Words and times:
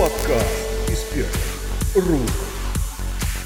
Подкаст 0.00 0.88
из 0.88 1.02
первых 1.12 1.94
рук. 1.94 2.30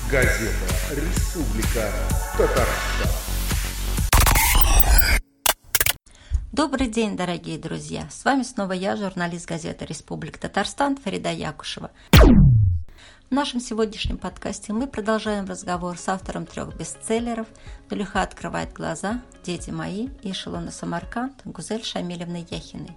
Газета 0.08 0.52
«Республика 0.92 1.90
Татарстан». 2.38 3.10
Добрый 6.52 6.86
день, 6.86 7.16
дорогие 7.16 7.58
друзья! 7.58 8.08
С 8.08 8.24
вами 8.24 8.44
снова 8.44 8.70
я, 8.70 8.94
журналист 8.94 9.48
газеты 9.48 9.84
«Республика 9.84 10.38
Татарстан» 10.38 10.96
Фарида 10.96 11.32
Якушева. 11.32 11.90
В 12.12 13.32
нашем 13.32 13.58
сегодняшнем 13.58 14.16
подкасте 14.16 14.72
мы 14.72 14.86
продолжаем 14.86 15.46
разговор 15.46 15.98
с 15.98 16.08
автором 16.08 16.46
трех 16.46 16.76
бестселлеров 16.76 17.48
«Дулюха 17.90 18.22
открывает 18.22 18.72
глаза», 18.72 19.24
«Дети 19.42 19.70
мои» 19.70 20.06
и 20.22 20.30
«Эшелона 20.30 20.70
Самарканд» 20.70 21.34
Гузель 21.44 21.82
Шамилевной 21.82 22.46
Яхиной. 22.48 22.96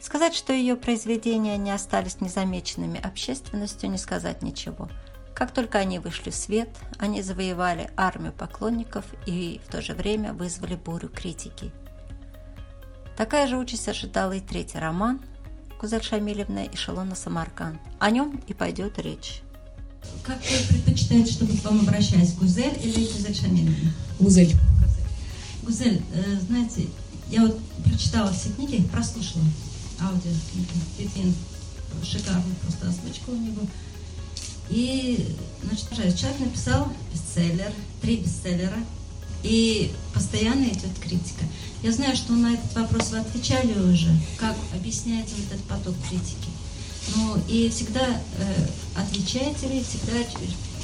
Сказать, 0.00 0.34
что 0.34 0.54
ее 0.54 0.76
произведения 0.76 1.58
не 1.58 1.70
остались 1.70 2.20
незамеченными 2.20 2.98
общественностью, 2.98 3.90
не 3.90 3.98
сказать 3.98 4.42
ничего. 4.42 4.88
Как 5.34 5.52
только 5.52 5.78
они 5.78 5.98
вышли 5.98 6.30
в 6.30 6.34
свет, 6.34 6.70
они 6.98 7.22
завоевали 7.22 7.90
армию 7.96 8.32
поклонников 8.32 9.04
и 9.26 9.60
в 9.66 9.70
то 9.70 9.82
же 9.82 9.92
время 9.94 10.32
вызвали 10.32 10.74
бурю 10.74 11.08
критики. 11.08 11.70
Такая 13.16 13.46
же 13.46 13.58
участь 13.58 13.88
ожидала 13.88 14.32
и 14.32 14.40
третий 14.40 14.78
роман 14.78 15.20
Гузель 15.78 16.02
Шамилевна 16.02 16.66
«Эшелона 16.66 17.14
Самарканд». 17.14 17.78
О 17.98 18.10
нем 18.10 18.42
и 18.46 18.54
пойдет 18.54 18.98
речь. 18.98 19.42
Как 20.24 20.38
вы 20.38 20.66
предпочитаете, 20.68 21.32
чтобы 21.32 21.56
к 21.56 21.64
вам 21.64 21.80
обращались, 21.80 22.34
Гузель 22.34 22.78
или 22.82 23.04
Гузель 23.06 23.34
Шамилевна? 23.34 23.92
Гузель. 24.18 24.56
Гузель, 25.62 26.02
э, 26.14 26.36
знаете, 26.40 26.86
я 27.28 27.42
вот 27.42 27.60
прочитала 27.84 28.32
все 28.32 28.50
книги, 28.50 28.82
прослушала 28.90 29.44
аудиокниги. 30.00 30.68
Петин 30.98 31.34
шикарная 32.02 32.54
просто 32.62 32.88
озвучка 32.88 33.30
у 33.30 33.36
него. 33.36 33.62
И, 34.70 35.36
значит, 35.64 36.16
человек 36.16 36.40
написал 36.40 36.92
бестселлер, 37.12 37.72
три 38.00 38.18
бестселлера, 38.18 38.78
и 39.42 39.92
постоянно 40.14 40.64
идет 40.64 40.98
критика. 41.00 41.44
Я 41.82 41.92
знаю, 41.92 42.14
что 42.14 42.34
на 42.34 42.54
этот 42.54 42.74
вопрос 42.74 43.10
вы 43.10 43.18
отвечали 43.18 43.72
уже, 43.78 44.10
как 44.38 44.56
объясняете 44.74 45.34
вот 45.36 45.52
этот 45.52 45.64
поток 45.64 45.94
критики. 46.08 46.50
Ну 47.16 47.42
и 47.48 47.68
всегда 47.70 48.06
э, 48.38 48.66
отвечаете 48.94 49.68
ли, 49.68 49.82
всегда 49.82 50.12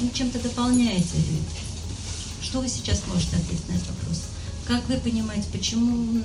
ну, 0.01 0.09
чем-то 0.13 0.39
дополняете. 0.39 1.15
Что 2.41 2.61
вы 2.61 2.67
сейчас 2.67 3.03
можете 3.07 3.37
ответить 3.37 3.69
на 3.69 3.73
этот 3.73 3.89
вопрос? 3.89 4.23
Как 4.65 4.87
вы 4.89 4.97
понимаете, 4.97 5.47
почему 5.51 6.21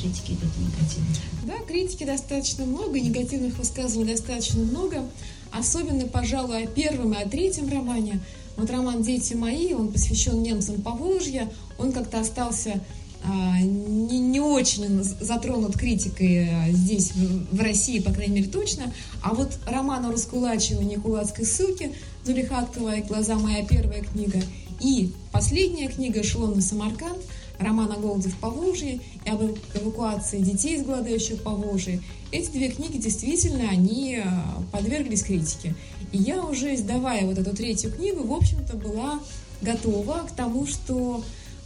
критики 0.00 0.32
идет 0.32 0.50
негативно? 0.58 1.16
Да, 1.44 1.54
критики 1.66 2.04
достаточно 2.04 2.64
много, 2.64 3.00
негативных 3.00 3.58
высказываний 3.58 4.12
достаточно 4.12 4.62
много. 4.62 5.08
Особенно, 5.52 6.06
пожалуй, 6.06 6.64
о 6.64 6.66
первом 6.66 7.14
и 7.14 7.22
о 7.22 7.28
третьем 7.28 7.68
романе. 7.70 8.20
Вот 8.56 8.70
роман 8.70 9.02
«Дети 9.02 9.34
мои», 9.34 9.74
он 9.74 9.92
посвящен 9.92 10.42
немцам 10.42 10.80
Поволжья. 10.80 11.50
Он 11.78 11.92
как-то 11.92 12.20
остался 12.20 12.80
а, 13.24 13.60
не, 13.60 14.18
не 14.18 14.40
очень 14.40 15.02
затронут 15.02 15.76
критикой 15.76 16.48
а, 16.48 16.70
здесь, 16.70 17.12
в, 17.12 17.56
в 17.56 17.60
России, 17.60 17.98
по 17.98 18.12
крайней 18.12 18.36
мере, 18.36 18.48
точно. 18.48 18.92
А 19.22 19.34
вот 19.34 19.58
роман 19.66 20.06
о 20.06 20.12
раскулачивании 20.12 20.96
кулацкой 20.96 21.44
ссылки 21.44 21.92
«Зулиха 22.24 22.58
открывает 22.58 23.06
глаза. 23.08 23.36
Моя 23.36 23.64
первая 23.64 24.02
книга» 24.02 24.40
и 24.80 25.12
последняя 25.32 25.88
книга 25.88 26.20
«Эшелон 26.20 26.54
на 26.54 26.62
Самарканд», 26.62 27.18
роман 27.58 27.90
о 27.92 27.96
голоде 27.96 28.28
в 28.28 28.36
Поволжье 28.38 29.00
и 29.24 29.30
об 29.30 29.42
эвакуации 29.74 30.40
детей 30.40 30.76
из 30.76 30.84
голодающих 30.84 31.42
Поволжья. 31.42 32.00
Эти 32.32 32.50
две 32.50 32.68
книги 32.68 32.98
действительно, 32.98 33.68
они 33.70 34.20
а, 34.24 34.62
подверглись 34.72 35.22
критике. 35.22 35.74
И 36.12 36.18
я 36.18 36.42
уже, 36.44 36.74
издавая 36.74 37.26
вот 37.26 37.38
эту 37.38 37.54
третью 37.54 37.92
книгу, 37.92 38.26
в 38.26 38.32
общем-то, 38.32 38.76
была 38.76 39.20
готова 39.62 40.26
к 40.28 40.32
тому, 40.32 40.66
что 40.66 41.22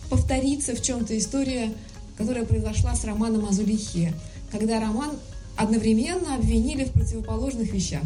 повторится 0.09 0.75
в 0.75 0.83
чем-то 0.83 1.17
история, 1.17 1.73
которая 2.17 2.45
произошла 2.45 2.95
с 2.95 3.05
романом 3.05 3.47
о 3.47 3.53
Зулихе, 3.53 4.13
когда 4.51 4.81
роман 4.81 5.11
одновременно 5.57 6.35
обвинили 6.35 6.85
в 6.85 6.93
противоположных 6.93 7.73
вещах. 7.73 8.03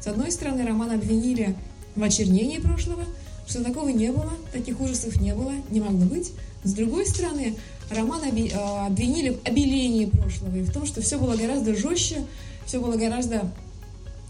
С 0.00 0.06
одной 0.06 0.30
стороны, 0.30 0.66
роман 0.66 0.92
обвинили 0.92 1.56
в 1.94 2.02
очернении 2.02 2.58
прошлого, 2.58 3.04
что 3.46 3.62
такого 3.64 3.88
не 3.88 4.10
было, 4.10 4.32
таких 4.52 4.80
ужасов 4.80 5.20
не 5.20 5.34
было, 5.34 5.52
не 5.70 5.80
могло 5.80 6.04
быть. 6.04 6.32
С 6.66 6.72
другой 6.72 7.06
стороны, 7.06 7.54
роман 7.90 8.22
а, 8.24 8.86
обвинили 8.86 9.30
в 9.30 9.46
обелении 9.46 10.06
прошлого 10.06 10.56
и 10.56 10.62
в 10.62 10.72
том, 10.72 10.84
что 10.84 11.00
все 11.00 11.16
было 11.16 11.36
гораздо 11.36 11.76
жестче, 11.76 12.26
все 12.66 12.80
было 12.80 12.96
гораздо 12.96 13.52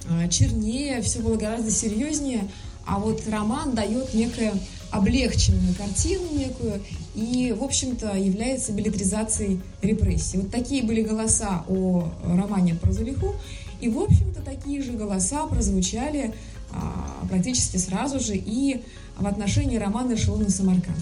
а, 0.06 0.28
чернее, 0.28 1.00
все 1.00 1.20
было 1.20 1.36
гораздо 1.36 1.70
серьезнее, 1.70 2.46
а 2.84 2.98
вот 2.98 3.22
роман 3.30 3.74
дает 3.74 4.12
некое 4.12 4.52
облегченную 4.90 5.74
картину 5.74 6.24
некую 6.30 6.82
и, 7.14 7.54
в 7.58 7.64
общем-то, 7.64 8.14
является 8.18 8.72
билетризацией 8.72 9.62
репрессий. 9.80 10.36
Вот 10.36 10.50
такие 10.50 10.82
были 10.82 11.00
голоса 11.00 11.64
о 11.68 12.10
романе 12.22 12.74
про 12.74 12.92
Зулиху, 12.92 13.34
и, 13.80 13.88
в 13.88 13.98
общем-то, 13.98 14.42
такие 14.42 14.82
же 14.82 14.92
голоса 14.92 15.46
прозвучали 15.46 16.34
а, 16.70 17.26
практически 17.30 17.78
сразу 17.78 18.20
же 18.20 18.36
и 18.36 18.82
в 19.16 19.26
отношении 19.26 19.78
романа 19.78 20.12
«Эшелон 20.12 20.50
Самарканд». 20.50 20.98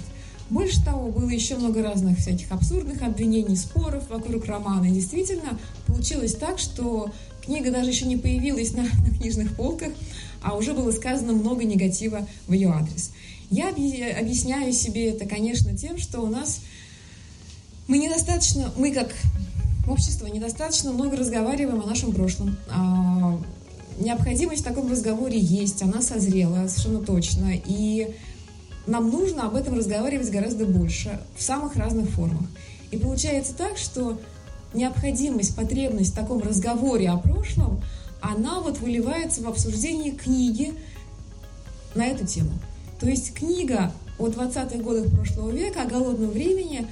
Больше 0.51 0.85
того, 0.85 1.11
было 1.11 1.31
еще 1.31 1.57
много 1.57 1.83
разных 1.83 2.19
всяких 2.19 2.53
абсурдных 2.53 3.03
обвинений, 3.03 3.57
споров 3.57 4.09
вокруг 4.11 4.45
романа. 4.47 4.85
И 4.87 4.93
действительно, 4.93 5.59
получилось 5.87 6.35
так, 6.35 6.59
что 6.59 7.11
книга 7.43 7.71
даже 7.71 7.91
еще 7.91 8.07
не 8.07 8.17
появилась 8.17 8.73
на, 8.73 8.83
на 8.83 9.17
книжных 9.19 9.57
полках, 9.57 9.93
а 10.43 10.57
уже 10.57 10.75
было 10.75 10.91
сказано 10.91 11.33
много 11.33 11.65
негатива 11.65 12.27
в 12.47 12.53
ее 12.53 12.69
адрес. 12.71 13.13
Я 13.51 13.69
объясняю 13.69 14.73
себе 14.73 15.11
это, 15.11 15.27
конечно, 15.27 15.77
тем, 15.77 15.99
что 15.99 16.21
у 16.21 16.27
нас 16.27 16.61
мы 17.87 17.99
недостаточно, 17.99 18.73
мы 18.77 18.93
как 18.93 19.15
общество 19.87 20.27
недостаточно 20.27 20.93
много 20.93 21.17
разговариваем 21.17 21.83
о 21.83 21.87
нашем 21.87 22.13
прошлом. 22.13 22.57
А, 22.71 23.39
необходимость 23.99 24.63
в 24.63 24.65
таком 24.65 24.91
разговоре 24.91 25.39
есть, 25.39 25.83
она 25.83 26.01
созрела 26.01 26.67
совершенно 26.69 27.01
точно. 27.01 27.51
И 27.53 28.15
нам 28.87 29.11
нужно 29.11 29.47
об 29.47 29.55
этом 29.55 29.75
разговаривать 29.75 30.31
гораздо 30.31 30.67
больше, 30.67 31.21
в 31.37 31.43
самых 31.43 31.77
разных 31.77 32.11
формах. 32.11 32.49
И 32.91 32.97
получается 32.97 33.55
так, 33.55 33.79
что 33.79 34.19
необходимость, 34.75 35.57
потребность 35.57 36.13
в 36.13 36.15
таком 36.15 36.41
разговоре 36.41 37.11
о 37.11 37.17
прошлом, 37.17 37.83
она 38.21 38.61
вот 38.61 38.79
выливается 38.79 39.43
в 39.43 39.49
обсуждении 39.49 40.11
книги 40.11 40.75
на 41.95 42.07
эту 42.07 42.27
тему. 42.27 42.53
То 43.01 43.07
есть 43.09 43.35
книга 43.35 43.93
о 44.19 44.29
20-х 44.29 44.77
годах 44.79 45.11
прошлого 45.13 45.51
века, 45.51 45.83
о 45.83 45.87
голодном 45.87 46.31
времени, 46.31 46.87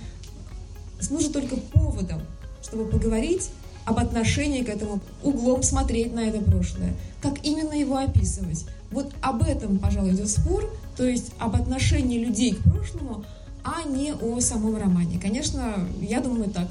служит 1.00 1.32
только 1.32 1.56
поводом, 1.56 2.20
чтобы 2.62 2.86
поговорить 2.86 3.50
об 3.84 3.98
отношении 3.98 4.62
к 4.62 4.68
этому, 4.68 5.00
углом 5.22 5.62
смотреть 5.62 6.14
на 6.14 6.20
это 6.20 6.38
прошлое, 6.40 6.94
как 7.20 7.44
именно 7.44 7.72
его 7.72 7.96
описывать. 7.96 8.64
Вот 8.90 9.12
об 9.20 9.42
этом, 9.42 9.78
пожалуй, 9.78 10.12
идет 10.12 10.28
спор, 10.28 10.70
то 10.96 11.04
есть 11.04 11.32
об 11.38 11.54
отношении 11.54 12.24
людей 12.24 12.54
к 12.54 12.62
прошлому, 12.62 13.24
а 13.64 13.82
не 13.82 14.12
о 14.12 14.40
самом 14.40 14.76
романе. 14.76 15.18
Конечно, 15.18 15.88
я 16.00 16.20
думаю 16.20 16.50
так. 16.50 16.68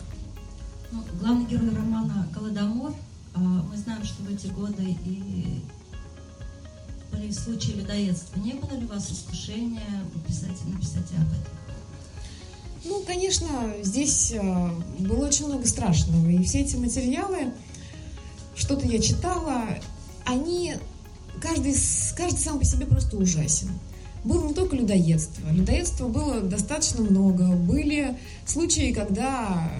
Ну, 0.91 1.03
главный 1.19 1.45
герой 1.45 1.73
романа 1.73 2.27
«Голодомор», 2.33 2.93
а, 3.33 3.39
мы 3.39 3.77
знаем, 3.77 4.03
что 4.03 4.23
в 4.23 4.29
эти 4.29 4.47
годы 4.47 4.83
и 5.05 5.61
были 7.11 7.31
случаи 7.31 7.71
людоедства. 7.71 8.39
Не 8.39 8.53
было 8.53 8.77
ли 8.77 8.85
у 8.85 8.89
вас 8.89 9.09
искушения 9.09 10.03
написать, 10.13 10.65
написать 10.65 11.09
об 11.17 11.27
этом? 11.27 11.61
Ну, 12.83 13.03
конечно, 13.03 13.47
здесь 13.83 14.31
э, 14.31 14.69
было 14.99 15.27
очень 15.27 15.45
много 15.47 15.67
страшного. 15.67 16.27
И 16.27 16.43
все 16.43 16.61
эти 16.61 16.75
материалы, 16.75 17.53
что-то 18.55 18.87
я 18.87 18.99
читала, 18.99 19.65
они, 20.25 20.75
каждый, 21.39 21.75
каждый 22.17 22.39
сам 22.39 22.59
по 22.59 22.65
себе 22.65 22.85
просто 22.85 23.17
ужасен. 23.17 23.69
Было 24.23 24.47
не 24.47 24.53
только 24.53 24.75
людоедство. 24.75 25.49
Людоедства 25.49 26.07
было 26.07 26.41
достаточно 26.41 27.01
много. 27.01 27.47
Были 27.55 28.17
случаи, 28.45 28.93
когда 28.93 29.71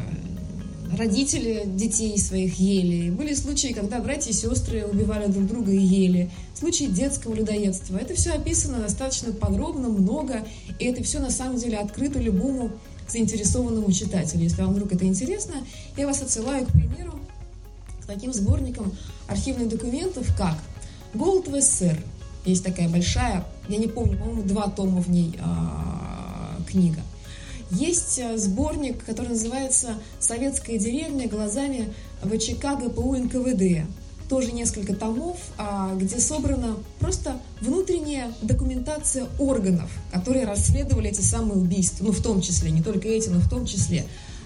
родители 0.97 1.63
детей 1.65 2.17
своих 2.17 2.59
ели. 2.59 3.09
Были 3.11 3.33
случаи, 3.33 3.73
когда 3.73 3.99
братья 3.99 4.31
и 4.31 4.33
сестры 4.33 4.85
убивали 4.85 5.31
друг 5.31 5.47
друга 5.47 5.71
и 5.71 5.79
ели. 5.79 6.29
Случаи 6.53 6.85
детского 6.85 7.33
людоедства. 7.33 7.97
Это 7.97 8.13
все 8.15 8.31
описано 8.31 8.79
достаточно 8.79 9.31
подробно, 9.31 9.89
много, 9.89 10.45
и 10.79 10.85
это 10.85 11.03
все 11.03 11.19
на 11.19 11.29
самом 11.29 11.57
деле 11.57 11.77
открыто 11.77 12.19
любому 12.19 12.71
заинтересованному 13.07 13.91
читателю. 13.91 14.43
Если 14.43 14.61
вам 14.61 14.73
вдруг 14.73 14.93
это 14.93 15.05
интересно, 15.05 15.55
я 15.97 16.07
вас 16.07 16.21
отсылаю, 16.21 16.65
к 16.65 16.71
примеру, 16.71 17.19
к 18.01 18.05
таким 18.05 18.33
сборникам 18.33 18.91
архивных 19.27 19.69
документов, 19.69 20.27
как 20.37 20.57
«Голод 21.13 21.47
в 21.47 21.59
СССР». 21.59 21.97
Есть 22.45 22.63
такая 22.63 22.89
большая, 22.89 23.45
я 23.67 23.77
не 23.77 23.87
помню, 23.87 24.17
по-моему, 24.17 24.43
два 24.43 24.69
тома 24.69 25.01
в 25.01 25.09
ней 25.09 25.37
а, 25.41 26.57
книга. 26.67 27.01
Есть 27.71 28.19
э, 28.19 28.37
сборник, 28.37 29.05
который 29.05 29.29
называется 29.29 29.95
«Советская 30.19 30.77
деревня 30.77 31.29
глазами 31.29 31.93
ВЧК 32.21 32.75
ГПУ 32.75 33.15
НКВД». 33.15 33.87
тоже 34.27 34.53
несколько 34.53 34.95
томов, 34.95 35.37
а, 35.57 35.93
где 35.95 36.17
собрана 36.17 36.77
просто 36.99 37.37
внутренняя 37.59 38.31
документация 38.41 39.27
органов, 39.39 39.91
которые 40.13 40.45
расследовали 40.45 41.09
эти 41.09 41.19
самые 41.19 41.59
убийства, 41.59 42.05
ну, 42.05 42.13
в 42.13 42.23
том 42.23 42.41
числе, 42.41 42.71
не 42.71 42.81
только 42.81 43.09
эти, 43.09 43.27
но 43.27 43.39
в 43.39 43.49
том 43.49 43.65
числе. 43.65 44.05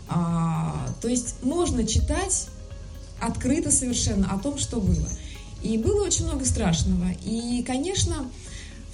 А, 0.09 0.89
то 1.01 1.07
есть 1.07 1.35
можно 1.43 1.85
читать 1.85 2.47
открыто 3.19 3.69
совершенно 3.69 4.31
о 4.31 4.39
том, 4.39 4.57
что 4.57 4.79
было. 4.79 5.07
И 5.61 5.77
было 5.77 6.03
очень 6.03 6.25
много 6.25 6.45
страшного. 6.45 7.05
И, 7.23 7.63
конечно, 7.63 8.25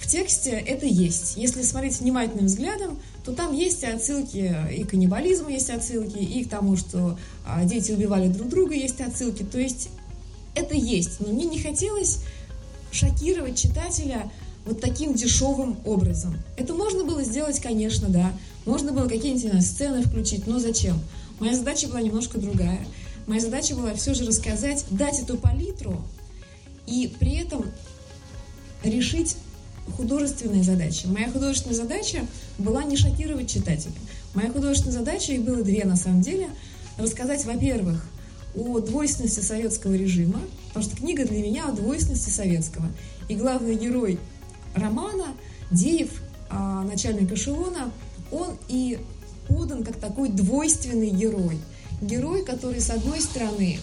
в 0.02 0.06
тексте 0.08 0.50
это 0.50 0.84
есть. 0.84 1.36
Если 1.36 1.62
смотреть 1.62 2.00
внимательным 2.00 2.46
взглядом, 2.46 2.98
то 3.24 3.32
там 3.32 3.54
есть 3.54 3.84
отсылки 3.84 4.52
и 4.72 4.82
к 4.82 4.90
каннибализму 4.90 5.48
есть 5.48 5.70
отсылки, 5.70 6.18
и 6.18 6.44
к 6.44 6.50
тому, 6.50 6.76
что 6.76 7.16
а, 7.46 7.64
дети 7.64 7.92
убивали 7.92 8.26
друг 8.26 8.48
друга, 8.48 8.74
есть 8.74 9.00
отсылки. 9.00 9.44
То 9.44 9.60
есть 9.60 9.90
это 10.56 10.74
есть. 10.74 11.20
Но 11.20 11.28
мне 11.28 11.44
не 11.44 11.60
хотелось 11.60 12.18
шокировать 12.90 13.56
читателя 13.56 14.28
вот 14.64 14.80
таким 14.80 15.14
дешевым 15.14 15.78
образом. 15.84 16.36
Это 16.56 16.74
можно 16.74 17.04
было 17.04 17.22
сделать, 17.22 17.60
конечно, 17.60 18.08
да. 18.08 18.32
Можно 18.66 18.90
было 18.90 19.06
какие-нибудь 19.08 19.64
сцены 19.64 20.02
включить, 20.02 20.48
но 20.48 20.58
зачем? 20.58 21.00
Моя 21.38 21.54
задача 21.54 21.86
была 21.86 22.00
немножко 22.00 22.38
другая. 22.38 22.84
Моя 23.28 23.40
задача 23.40 23.76
была 23.76 23.94
все 23.94 24.14
же 24.14 24.26
рассказать, 24.26 24.84
дать 24.90 25.20
эту 25.20 25.36
палитру 25.36 26.02
и 26.88 27.14
при 27.20 27.36
этом 27.36 27.66
решить 28.82 29.36
художественные 29.96 30.62
задачи. 30.62 31.06
Моя 31.06 31.30
художественная 31.30 31.76
задача 31.76 32.26
была 32.58 32.84
не 32.84 32.96
шокировать 32.96 33.50
читателя. 33.50 33.94
Моя 34.34 34.50
художественная 34.50 34.98
задача, 34.98 35.32
их 35.32 35.42
было 35.42 35.62
две 35.62 35.84
на 35.84 35.96
самом 35.96 36.22
деле, 36.22 36.48
рассказать, 36.96 37.44
во-первых, 37.44 38.04
о 38.54 38.80
двойственности 38.80 39.40
советского 39.40 39.94
режима, 39.94 40.40
потому 40.68 40.84
что 40.84 40.96
книга 40.96 41.26
для 41.26 41.42
меня 41.42 41.66
о 41.66 41.72
двойственности 41.72 42.30
советского. 42.30 42.86
И 43.28 43.34
главный 43.34 43.76
герой 43.76 44.18
романа, 44.74 45.26
Деев, 45.70 46.22
а, 46.50 46.82
начальник 46.84 47.32
эшелона, 47.32 47.90
он 48.30 48.56
и 48.68 48.98
подан 49.48 49.84
как 49.84 49.96
такой 49.96 50.28
двойственный 50.28 51.10
герой. 51.10 51.58
Герой, 52.00 52.44
который, 52.44 52.80
с 52.80 52.90
одной 52.90 53.20
стороны, 53.20 53.78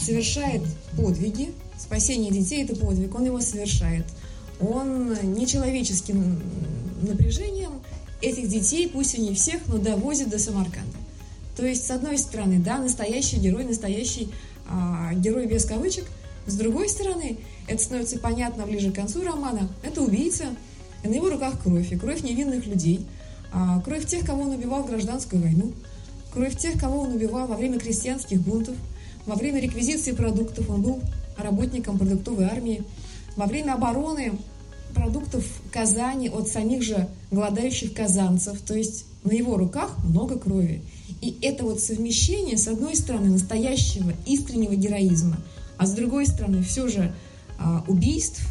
совершает 0.00 0.62
подвиги, 0.96 1.52
спасение 1.78 2.30
детей– 2.30 2.64
это 2.64 2.76
подвиг, 2.76 3.14
он 3.14 3.24
его 3.24 3.40
совершает. 3.40 4.06
Он 4.60 5.14
нечеловеческим 5.34 6.40
напряжением 7.02 7.72
этих 8.20 8.48
детей, 8.48 8.88
пусть 8.88 9.14
и 9.14 9.20
не 9.20 9.34
всех, 9.34 9.60
но 9.68 9.78
довозит 9.78 10.30
до 10.30 10.38
Самарканда. 10.38 10.96
То 11.56 11.66
есть, 11.66 11.86
с 11.86 11.90
одной 11.90 12.18
стороны, 12.18 12.58
да, 12.58 12.78
настоящий 12.78 13.36
герой, 13.36 13.64
настоящий 13.64 14.32
а, 14.68 15.12
герой 15.14 15.46
без 15.46 15.64
кавычек. 15.64 16.06
С 16.46 16.54
другой 16.56 16.88
стороны, 16.88 17.38
это 17.66 17.82
становится 17.82 18.18
понятно 18.18 18.66
ближе 18.66 18.90
к 18.90 18.94
концу 18.94 19.22
романа, 19.22 19.68
это 19.82 20.02
убийца, 20.02 20.44
и 21.02 21.08
на 21.08 21.14
его 21.14 21.30
руках 21.30 21.62
кровь, 21.62 21.92
и 21.92 21.96
кровь 21.96 22.22
невинных 22.22 22.66
людей, 22.66 23.06
а, 23.52 23.80
кровь 23.80 24.06
тех, 24.06 24.24
кого 24.24 24.42
он 24.42 24.50
убивал 24.50 24.82
в 24.82 24.86
гражданскую 24.86 25.42
войну, 25.42 25.72
кровь 26.32 26.56
тех, 26.56 26.78
кого 26.78 27.00
он 27.00 27.12
убивал 27.12 27.46
во 27.46 27.56
время 27.56 27.78
крестьянских 27.78 28.40
бунтов, 28.40 28.76
во 29.26 29.34
время 29.34 29.60
реквизиции 29.60 30.12
продуктов, 30.12 30.68
он 30.70 30.82
был 30.82 31.00
работником 31.36 31.98
продуктовой 31.98 32.46
армии, 32.46 32.82
во 33.38 33.46
время 33.46 33.74
обороны 33.74 34.32
продуктов 34.94 35.44
Казани 35.70 36.28
от 36.28 36.48
самих 36.48 36.82
же 36.82 37.08
голодающих 37.30 37.94
казанцев, 37.94 38.60
то 38.60 38.74
есть 38.74 39.04
на 39.22 39.30
его 39.30 39.56
руках 39.56 39.96
много 40.04 40.36
крови. 40.38 40.82
И 41.22 41.38
это 41.40 41.62
вот 41.62 41.80
совмещение, 41.80 42.58
с 42.58 42.66
одной 42.66 42.96
стороны, 42.96 43.30
настоящего 43.30 44.12
искреннего 44.26 44.74
героизма, 44.74 45.36
а 45.76 45.86
с 45.86 45.92
другой 45.92 46.26
стороны, 46.26 46.64
все 46.64 46.88
же 46.88 47.14
а, 47.60 47.84
убийств, 47.86 48.42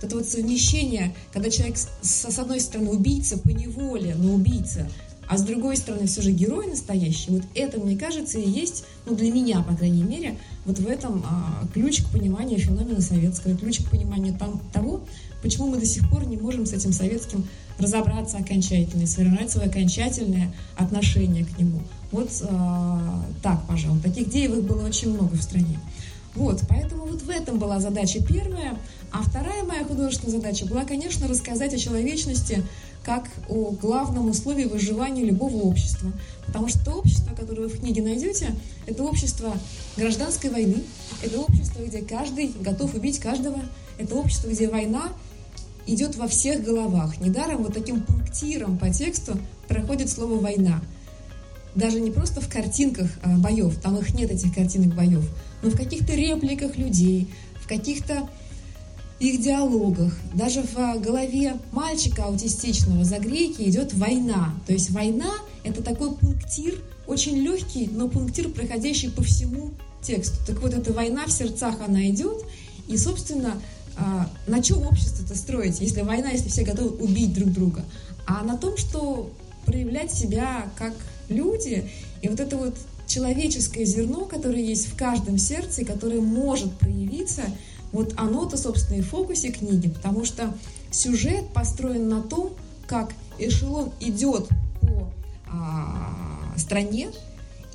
это 0.00 0.16
вот 0.16 0.26
совмещение, 0.26 1.14
когда 1.34 1.50
человек 1.50 1.76
с, 1.76 1.90
с 2.02 2.38
одной 2.38 2.60
стороны 2.60 2.92
убийца 2.92 3.36
по 3.36 3.48
неволе, 3.48 4.14
но 4.14 4.32
убийца, 4.32 4.88
а 5.28 5.36
с 5.36 5.42
другой 5.42 5.76
стороны 5.76 6.06
все 6.06 6.22
же 6.22 6.32
герой 6.32 6.66
настоящий, 6.66 7.30
вот 7.30 7.42
это, 7.54 7.78
мне 7.78 7.96
кажется, 7.96 8.38
и 8.38 8.48
есть, 8.48 8.84
ну 9.04 9.14
для 9.14 9.30
меня, 9.30 9.62
по 9.62 9.76
крайней 9.76 10.02
мере, 10.02 10.38
вот 10.70 10.78
в 10.78 10.86
этом 10.86 11.24
а, 11.26 11.66
ключ 11.74 12.02
к 12.02 12.10
пониманию 12.10 12.58
феномена 12.58 13.00
советского, 13.00 13.56
ключ 13.56 13.80
к 13.80 13.90
пониманию 13.90 14.34
там, 14.34 14.60
того, 14.72 15.00
почему 15.42 15.66
мы 15.66 15.78
до 15.78 15.86
сих 15.86 16.08
пор 16.08 16.24
не 16.26 16.36
можем 16.36 16.64
с 16.64 16.72
этим 16.72 16.92
советским 16.92 17.44
разобраться 17.78 18.38
окончательно, 18.38 19.06
сформировать 19.06 19.50
свое 19.50 19.68
окончательное 19.68 20.52
отношение 20.76 21.44
к 21.44 21.58
нему. 21.58 21.80
Вот 22.12 22.30
а, 22.48 23.24
так, 23.42 23.66
пожалуй. 23.66 24.00
Таких 24.00 24.30
деевых 24.30 24.62
было 24.62 24.86
очень 24.86 25.12
много 25.12 25.34
в 25.34 25.42
стране. 25.42 25.78
Вот, 26.36 26.62
поэтому 26.68 27.06
вот 27.06 27.22
в 27.22 27.28
этом 27.28 27.58
была 27.58 27.80
задача 27.80 28.22
первая. 28.22 28.78
А 29.10 29.22
вторая 29.22 29.64
моя 29.64 29.84
художественная 29.84 30.36
задача 30.36 30.66
была, 30.66 30.84
конечно, 30.84 31.26
рассказать 31.26 31.74
о 31.74 31.78
человечности 31.78 32.62
как 33.10 33.28
о 33.48 33.72
главном 33.72 34.30
условии 34.30 34.66
выживания 34.66 35.24
любого 35.24 35.56
общества. 35.64 36.12
Потому 36.46 36.68
что 36.68 36.84
то 36.84 36.92
общество, 36.92 37.34
которое 37.34 37.62
вы 37.62 37.68
в 37.68 37.80
книге 37.80 38.02
найдете, 38.02 38.54
это 38.86 39.02
общество 39.02 39.52
гражданской 39.96 40.48
войны, 40.48 40.84
это 41.20 41.40
общество, 41.40 41.82
где 41.82 42.02
каждый 42.02 42.52
готов 42.60 42.94
убить 42.94 43.18
каждого, 43.18 43.58
это 43.98 44.14
общество, 44.14 44.46
где 44.46 44.68
война 44.68 45.08
идет 45.88 46.14
во 46.14 46.28
всех 46.28 46.62
головах. 46.62 47.20
Недаром 47.20 47.64
вот 47.64 47.74
таким 47.74 48.00
пунктиром 48.02 48.78
по 48.78 48.90
тексту 48.90 49.36
проходит 49.66 50.08
слово 50.08 50.38
«война». 50.38 50.80
Даже 51.74 51.98
не 51.98 52.12
просто 52.12 52.40
в 52.40 52.48
картинках 52.48 53.10
а, 53.24 53.36
боев, 53.38 53.74
там 53.80 53.98
их 53.98 54.14
нет, 54.14 54.30
этих 54.30 54.54
картинок 54.54 54.94
боев, 54.94 55.28
но 55.64 55.70
в 55.70 55.76
каких-то 55.76 56.14
репликах 56.14 56.76
людей, 56.76 57.28
в 57.60 57.66
каких-то 57.66 58.28
их 59.20 59.42
диалогах, 59.42 60.14
даже 60.34 60.62
в 60.62 60.76
а, 60.76 60.96
голове 60.96 61.56
мальчика 61.72 62.24
аутистичного 62.24 63.04
за 63.04 63.18
грейки 63.18 63.62
идет 63.62 63.92
война. 63.92 64.54
То 64.66 64.72
есть 64.72 64.90
война– 64.90 65.30
это 65.62 65.82
такой 65.82 66.12
пунктир, 66.14 66.82
очень 67.06 67.36
легкий, 67.36 67.88
но 67.92 68.08
пунктир, 68.08 68.48
проходящий 68.48 69.10
по 69.10 69.22
всему 69.22 69.72
тексту. 70.02 70.38
Так 70.46 70.60
вот, 70.62 70.72
эта 70.72 70.92
война 70.94 71.26
в 71.26 71.30
сердцах, 71.30 71.76
она 71.86 72.08
идет, 72.08 72.42
и, 72.88 72.96
собственно, 72.96 73.60
а, 73.98 74.30
на 74.46 74.62
чем 74.62 74.86
общество-то 74.86 75.36
строить, 75.36 75.80
если 75.80 76.00
война, 76.00 76.30
если 76.30 76.48
все 76.48 76.62
готовы 76.62 76.90
убить 77.04 77.34
друг 77.34 77.50
друга? 77.50 77.84
А 78.26 78.42
на 78.42 78.56
том, 78.56 78.78
что 78.78 79.30
проявлять 79.66 80.12
себя 80.12 80.70
как 80.76 80.94
люди, 81.28 81.90
и 82.22 82.28
вот 82.28 82.40
это 82.40 82.56
вот 82.56 82.74
человеческое 83.06 83.84
зерно, 83.84 84.24
которое 84.24 84.62
есть 84.62 84.86
в 84.86 84.96
каждом 84.96 85.36
сердце, 85.36 85.84
которое 85.84 86.20
может 86.20 86.72
проявиться, 86.78 87.42
вот 87.92 88.14
оно-то, 88.16 88.56
собственно, 88.56 88.98
и 88.98 89.02
в 89.02 89.08
фокусе 89.08 89.50
книги, 89.50 89.88
потому 89.88 90.24
что 90.24 90.54
сюжет 90.90 91.48
построен 91.48 92.08
на 92.08 92.22
том, 92.22 92.52
как 92.86 93.12
эшелон 93.38 93.90
идет 94.00 94.48
по 94.80 95.10
а, 95.48 96.54
стране, 96.56 97.10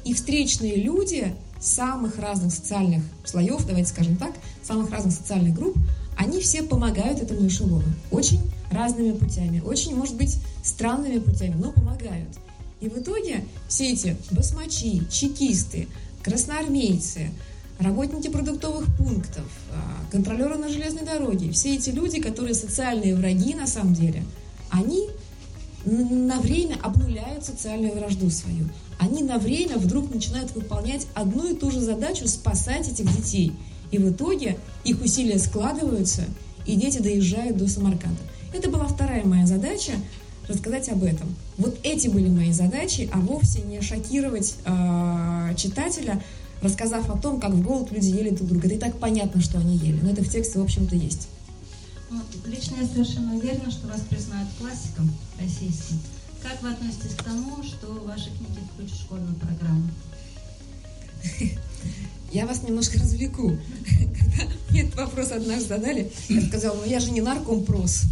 и 0.03 0.13
встречные 0.13 0.75
люди 0.75 1.33
самых 1.59 2.19
разных 2.19 2.53
социальных 2.53 3.03
слоев, 3.23 3.65
давайте 3.65 3.89
скажем 3.89 4.17
так, 4.17 4.33
самых 4.63 4.91
разных 4.91 5.13
социальных 5.13 5.55
групп, 5.55 5.75
они 6.15 6.39
все 6.39 6.63
помогают 6.63 7.19
этому 7.21 7.47
эшелону. 7.47 7.83
Очень 8.11 8.39
разными 8.71 9.11
путями, 9.11 9.61
очень, 9.65 9.95
может 9.95 10.15
быть, 10.15 10.37
странными 10.63 11.19
путями, 11.19 11.55
но 11.57 11.71
помогают. 11.71 12.29
И 12.81 12.89
в 12.89 12.97
итоге 12.99 13.45
все 13.67 13.91
эти 13.91 14.15
басмачи, 14.31 15.01
чекисты, 15.09 15.87
красноармейцы, 16.21 17.31
работники 17.79 18.29
продуктовых 18.29 18.85
пунктов, 18.97 19.45
а, 19.71 20.11
контролеры 20.11 20.55
на 20.57 20.69
железной 20.69 21.03
дороге, 21.03 21.51
все 21.51 21.75
эти 21.75 21.89
люди, 21.89 22.21
которые 22.21 22.53
социальные 22.53 23.15
враги 23.15 23.53
на 23.53 23.67
самом 23.67 23.93
деле, 23.93 24.23
они 24.69 25.09
на 25.85 26.39
время 26.39 26.77
обнуляют 26.81 27.45
социальную 27.45 27.93
вражду 27.93 28.29
свою. 28.29 28.67
Они 28.97 29.21
на 29.21 29.37
время 29.37 29.77
вдруг 29.77 30.13
начинают 30.13 30.55
выполнять 30.55 31.05
одну 31.13 31.47
и 31.51 31.55
ту 31.55 31.69
же 31.69 31.79
задачу 31.79 32.27
спасать 32.27 32.89
этих 32.89 33.05
детей– 33.15 33.51
и 33.91 33.97
в 33.97 34.11
итоге 34.11 34.57
их 34.83 35.01
усилия 35.01 35.39
складываются, 35.39 36.23
и 36.65 36.75
дети 36.75 36.99
доезжают 36.99 37.57
до 37.57 37.67
Самарканда. 37.67 38.21
Это 38.53 38.69
была 38.69 38.85
вторая 38.87 39.23
моя 39.23 39.45
задача 39.45 39.93
рассказать 40.47 40.89
об 40.89 41.03
этом. 41.03 41.33
Вот 41.57 41.77
эти 41.83 42.07
были 42.07 42.27
мои 42.27 42.51
задачи, 42.51 43.09
а 43.13 43.19
вовсе 43.19 43.61
не 43.61 43.81
шокировать 43.81 44.55
э, 44.65 45.53
читателя, 45.57 46.21
рассказав 46.61 47.09
о 47.09 47.17
том, 47.17 47.39
как 47.39 47.51
в 47.51 47.61
голод 47.61 47.91
люди 47.91 48.07
ели 48.07 48.29
друг 48.29 48.49
друга. 48.49 48.67
Это 48.67 48.75
и 48.75 48.79
так 48.79 48.97
понятно, 48.97 49.41
что 49.41 49.59
они 49.59 49.77
ели, 49.77 49.99
но 50.01 50.11
это 50.11 50.23
в 50.23 50.29
тексте, 50.29 50.59
в 50.59 50.63
общем-то, 50.63 50.95
есть. 50.95 51.27
Ну, 52.09 52.21
лично 52.45 52.77
я 52.81 52.87
совершенно 52.87 53.35
уверена, 53.35 53.71
что 53.71 53.87
вас 53.87 54.01
признают 54.09 54.49
классиком 54.59 55.11
российским. 55.39 55.99
Как 56.41 56.61
вы 56.61 56.69
относитесь 56.69 57.15
к 57.17 57.23
тому, 57.23 57.63
что 57.63 57.87
ваши 58.05 58.29
книги 58.29 58.59
включат 58.73 58.97
в 58.97 59.01
школьную 59.01 59.35
программу? 59.35 59.89
Я 62.31 62.45
вас 62.45 62.63
немножко 62.63 62.99
развлеку. 62.99 63.57
Когда 64.19 64.43
мне 64.69 64.81
этот 64.81 64.95
вопрос 64.95 65.31
однажды 65.31 65.67
задали, 65.67 66.11
я 66.29 66.41
сказала, 66.41 66.75
ну 66.75 66.85
я 66.85 66.99
же 66.99 67.11
не 67.11 67.21
наркомпрос. 67.21 68.03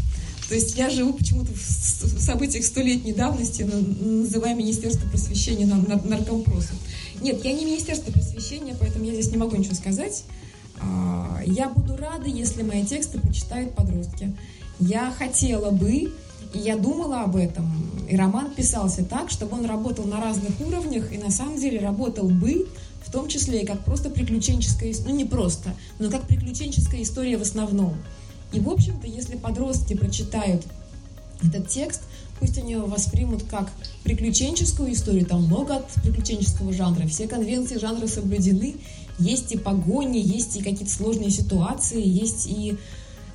То 0.50 0.56
есть 0.56 0.78
я 0.78 0.90
живу 0.90 1.14
почему-то 1.14 1.52
в 1.54 2.22
событиях 2.22 2.66
столетней 2.66 3.14
давности, 3.14 3.64
называя 3.64 4.56
Министерство 4.56 5.08
просвещения 5.10 5.66
наркомпросом. 5.66 6.78
Нет, 7.22 7.44
я 7.46 7.54
не 7.54 7.66
Министерство 7.66 8.12
просвещения, 8.12 8.76
поэтому 8.80 9.06
я 9.06 9.14
здесь 9.14 9.32
не 9.32 9.38
могу 9.38 9.56
ничего 9.56 9.76
сказать. 9.76 10.26
А, 10.82 11.42
я 11.46 11.70
буду 11.70 11.96
рада, 11.96 12.28
если 12.28 12.64
мои 12.64 12.84
тексты 12.84 13.20
прочитают 13.20 13.74
подростки. 13.76 14.36
Я 14.80 15.14
хотела 15.18 15.72
бы, 15.72 16.12
и 16.54 16.60
я 16.60 16.78
думала 16.78 17.22
об 17.22 17.36
этом, 17.36 17.72
и 18.10 18.18
роман 18.18 18.54
писался 18.54 19.06
так, 19.06 19.30
чтобы 19.30 19.58
он 19.58 19.66
работал 19.66 20.06
на 20.06 20.20
разных 20.20 20.60
уровнях, 20.60 21.12
и 21.14 21.18
на 21.18 21.32
самом 21.32 21.58
деле 21.58 21.80
работал 21.80 22.28
бы, 22.28 22.68
в 23.06 23.12
том 23.12 23.28
числе 23.28 23.62
и 23.62 23.66
как 23.66 23.84
просто 23.86 24.10
приключенческая, 24.10 24.94
ну 25.06 25.16
не 25.16 25.26
просто, 25.26 25.74
но 26.00 26.10
как 26.10 26.28
приключенческая 26.28 27.04
история 27.04 27.38
в 27.38 27.42
основном. 27.42 27.94
И, 28.54 28.60
в 28.60 28.70
общем-то, 28.70 29.08
если 29.08 29.36
подростки 29.36 29.96
прочитают 29.96 30.64
этот 31.44 31.68
текст, 31.68 32.02
пусть 32.40 32.58
они 32.58 32.74
его 32.74 32.86
воспримут 32.86 33.44
как 33.44 33.72
приключенческую 34.04 34.94
историю, 34.94 35.26
там 35.26 35.44
много 35.46 35.78
от 35.78 35.88
приключенческого 36.04 36.72
жанра, 36.72 37.08
все 37.08 37.28
конвенции 37.28 37.78
жанра 37.80 38.08
соблюдены, 38.08 38.76
есть 39.20 39.52
и 39.52 39.58
погони, 39.58 40.20
есть 40.20 40.56
и 40.56 40.62
какие-то 40.62 40.94
сложные 40.94 41.32
ситуации, 41.32 42.06
есть 42.06 42.48
и 42.48 42.78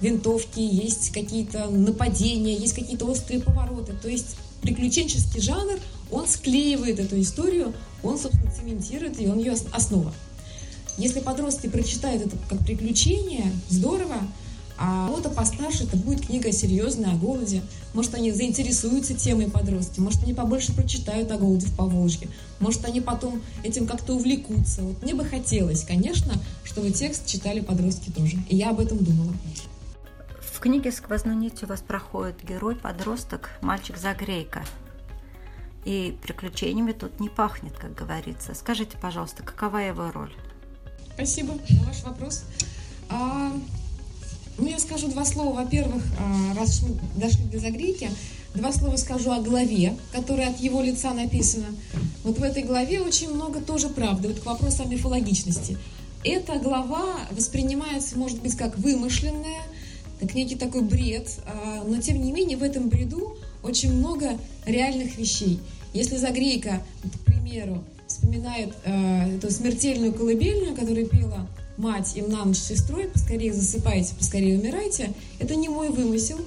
винтовки, 0.01 0.61
есть 0.61 1.11
какие-то 1.11 1.69
нападения, 1.69 2.55
есть 2.55 2.75
какие-то 2.75 3.07
острые 3.07 3.41
повороты. 3.41 3.95
То 4.01 4.09
есть 4.09 4.37
приключенческий 4.63 5.41
жанр, 5.41 5.79
он 6.11 6.27
склеивает 6.27 7.01
эту 7.01 7.21
историю, 7.21 7.75
он, 8.03 8.19
собственно, 8.19 8.51
цементирует, 8.53 9.21
и 9.21 9.27
он 9.27 9.39
ее 9.39 9.55
основа. 9.73 10.13
Если 10.97 11.21
подростки 11.21 11.69
прочитают 11.69 12.27
это 12.27 12.37
как 12.49 12.59
приключение, 12.65 13.53
здорово, 13.69 14.17
а 14.79 15.09
кого-то 15.09 15.31
постарше 15.31 15.85
это 15.85 15.97
будет 15.97 16.27
книга 16.27 16.53
серьезная 16.53 17.13
о 17.13 17.17
голоде. 17.17 17.63
Может, 17.95 18.15
они 18.15 18.31
заинтересуются 18.31 19.15
темой 19.15 19.51
подростки, 19.51 19.99
может, 19.99 20.23
они 20.23 20.35
побольше 20.35 20.73
прочитают 20.73 21.31
о 21.33 21.39
голоде 21.39 21.67
в 21.67 21.77
Поволжье, 21.77 22.29
может, 22.61 22.85
они 22.85 23.01
потом 23.01 23.43
этим 23.65 23.87
как-то 23.87 24.15
увлекутся. 24.15 24.83
Вот 24.83 25.03
мне 25.03 25.15
бы 25.15 25.25
хотелось, 25.25 25.85
конечно, 25.85 26.35
чтобы 26.65 26.91
текст 26.91 27.27
читали 27.27 27.61
подростки 27.61 28.11
тоже. 28.11 28.37
И 28.49 28.57
я 28.57 28.71
об 28.71 28.81
этом 28.81 28.99
думала. 28.99 29.33
В 30.41 30.61
книге 30.61 30.93
«Сквозной 30.93 31.37
нитью» 31.37 31.67
у 31.67 31.71
вас 31.71 31.81
проходит 31.81 32.45
герой-подросток, 32.45 33.51
мальчик-загрейка. 33.63 34.65
И 35.85 36.17
приключениями 36.23 36.93
тут 36.93 37.21
не 37.21 37.29
пахнет, 37.29 37.73
как 37.79 37.95
говорится. 37.95 38.55
Скажите, 38.55 38.99
пожалуйста, 39.01 39.43
какова 39.43 39.79
его 39.79 40.11
роль? 40.11 40.33
Спасибо 41.15 41.55
за 41.69 41.83
ваш 41.85 42.03
вопрос. 42.03 42.45
А, 43.09 43.53
ну, 44.59 44.69
я 44.69 44.79
скажу 44.79 45.09
два 45.09 45.25
слова. 45.25 45.63
Во-первых, 45.63 46.03
а, 46.19 46.55
раз 46.59 46.83
мы 46.83 46.99
дошли 47.21 47.45
до 47.45 47.59
загрейки, 47.59 48.11
два 48.55 48.73
слова 48.73 48.97
скажу 48.97 49.31
о 49.31 49.41
главе, 49.41 49.97
которая 50.13 50.51
от 50.51 50.61
его 50.61 50.83
лица 50.83 51.15
написана. 51.15 51.67
Вот 52.25 52.39
в 52.39 52.43
этой 52.43 52.63
главе 52.63 53.01
очень 53.01 53.33
много 53.33 53.61
тоже 53.61 53.89
правды. 53.89 54.29
Вот 54.29 54.41
к 54.41 54.47
вопросу 54.47 54.83
о 54.83 54.87
мифологичности. 54.87 55.79
Эта 56.25 56.59
глава 56.59 57.21
воспринимается, 57.31 58.19
может 58.19 58.43
быть, 58.43 58.57
как 58.57 58.77
вымышленная, 58.77 59.63
как 60.21 60.35
некий 60.35 60.57
такой 60.57 60.83
бред, 60.83 61.39
а, 61.47 61.85
но 61.87 62.01
тем 62.01 62.21
не 62.23 62.33
менее 62.33 62.57
в 62.57 62.63
этом 62.63 62.89
бреду 62.89 63.37
очень 63.63 63.93
много 63.93 64.39
реальных 64.67 65.17
вещей. 65.17 65.61
Если 65.95 66.17
Загрейка, 66.17 66.83
к 67.03 67.25
примеру, 67.25 67.83
вспоминает 68.07 68.75
э, 68.85 69.37
эту 69.37 69.51
смертельную 69.51 70.13
колыбельную, 70.13 70.75
которую 70.75 71.07
пела 71.07 71.47
мать 71.79 72.17
им 72.17 72.29
на 72.29 72.45
ночь 72.45 72.59
сестрой, 72.59 73.05
поскорее 73.05 73.55
засыпайте, 73.55 74.15
поскорее 74.19 74.59
умирайте, 74.59 75.13
это 75.39 75.55
не 75.55 75.69
мой 75.69 75.89
вымысел. 75.89 76.39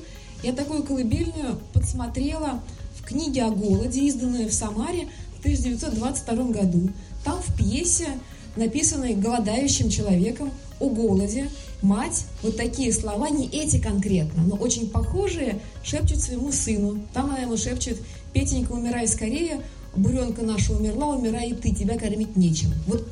Я 0.43 0.53
такую 0.53 0.83
колыбельную 0.83 1.59
подсмотрела 1.73 2.61
в 2.99 3.03
книге 3.03 3.43
о 3.43 3.51
голоде, 3.51 4.01
изданной 4.01 4.47
в 4.47 4.53
Самаре 4.53 5.07
в 5.37 5.39
1922 5.39 6.45
году. 6.45 6.89
Там 7.23 7.41
в 7.41 7.55
пьесе, 7.55 8.09
написанной 8.55 9.15
голодающим 9.15 9.89
человеком 9.89 10.51
о 10.79 10.89
голоде, 10.89 11.49
мать 11.81 12.25
вот 12.43 12.57
такие 12.57 12.91
слова, 12.91 13.29
не 13.29 13.47
эти 13.47 13.79
конкретно, 13.79 14.43
но 14.43 14.55
очень 14.55 14.89
похожие, 14.89 15.59
шепчет 15.83 16.21
своему 16.21 16.51
сыну. 16.51 17.01
Там 17.13 17.27
она 17.27 17.39
ему 17.39 17.55
шепчет, 17.55 17.97
Петенька, 18.33 18.73
умирай 18.73 19.07
скорее, 19.07 19.61
буренка 19.95 20.41
наша 20.41 20.73
умерла, 20.73 21.07
умирай 21.15 21.51
и 21.51 21.53
ты, 21.53 21.71
тебя 21.71 21.97
кормить 21.97 22.35
нечем. 22.35 22.73
Вот 22.87 23.07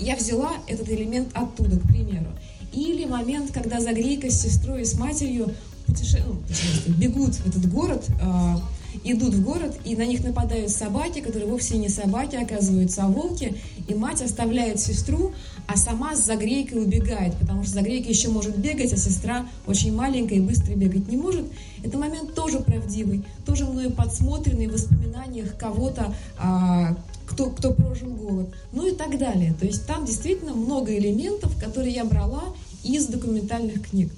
я 0.00 0.16
взяла 0.16 0.52
этот 0.66 0.88
элемент 0.88 1.28
оттуда, 1.34 1.78
к 1.78 1.82
примеру. 1.82 2.26
Или 2.72 3.04
момент, 3.04 3.52
когда 3.52 3.80
Загрейка 3.80 4.30
с 4.30 4.40
сестрой 4.40 4.82
и 4.82 4.84
с 4.84 4.94
матерью 4.98 5.52
путеше... 5.86 6.22
ну, 6.26 6.94
бегут 6.94 7.34
в 7.34 7.46
этот 7.46 7.70
город, 7.70 8.06
э, 8.08 8.56
идут 9.04 9.34
в 9.34 9.42
город, 9.42 9.76
и 9.84 9.96
на 9.96 10.06
них 10.06 10.22
нападают 10.22 10.70
собаки, 10.70 11.20
которые 11.20 11.48
вовсе 11.50 11.78
не 11.78 11.88
собаки, 11.88 12.36
оказываются, 12.36 13.04
а 13.04 13.08
волки, 13.08 13.54
и 13.88 13.94
мать 13.94 14.22
оставляет 14.22 14.80
сестру, 14.80 15.32
а 15.66 15.76
сама 15.76 16.14
с 16.14 16.24
Загрейкой 16.24 16.82
убегает, 16.82 17.34
потому 17.36 17.64
что 17.64 17.74
Загрейка 17.74 18.08
еще 18.08 18.28
может 18.28 18.56
бегать, 18.56 18.92
а 18.92 18.96
сестра 18.96 19.46
очень 19.66 19.94
маленькая 19.94 20.36
и 20.36 20.40
быстро 20.40 20.74
бегать 20.74 21.08
не 21.08 21.16
может. 21.16 21.46
Это 21.82 21.98
момент 21.98 22.34
тоже 22.34 22.60
правдивый, 22.60 23.24
тоже 23.46 23.64
мною 23.64 23.90
подсмотренный 23.90 24.66
в 24.66 24.72
воспоминаниях 24.72 25.56
кого-то, 25.56 26.14
э, 26.38 26.94
кто, 27.30 27.50
кто 27.50 27.72
прожил 27.72 28.08
голод, 28.08 28.48
ну 28.72 28.86
и 28.86 28.94
так 28.94 29.16
далее. 29.18 29.54
То 29.58 29.64
есть 29.64 29.86
там 29.86 30.04
действительно 30.04 30.52
много 30.52 30.96
элементов, 30.96 31.56
которые 31.58 31.94
я 31.94 32.04
брала 32.04 32.42
из 32.82 33.06
документальных 33.06 33.88
книг. 33.88 34.10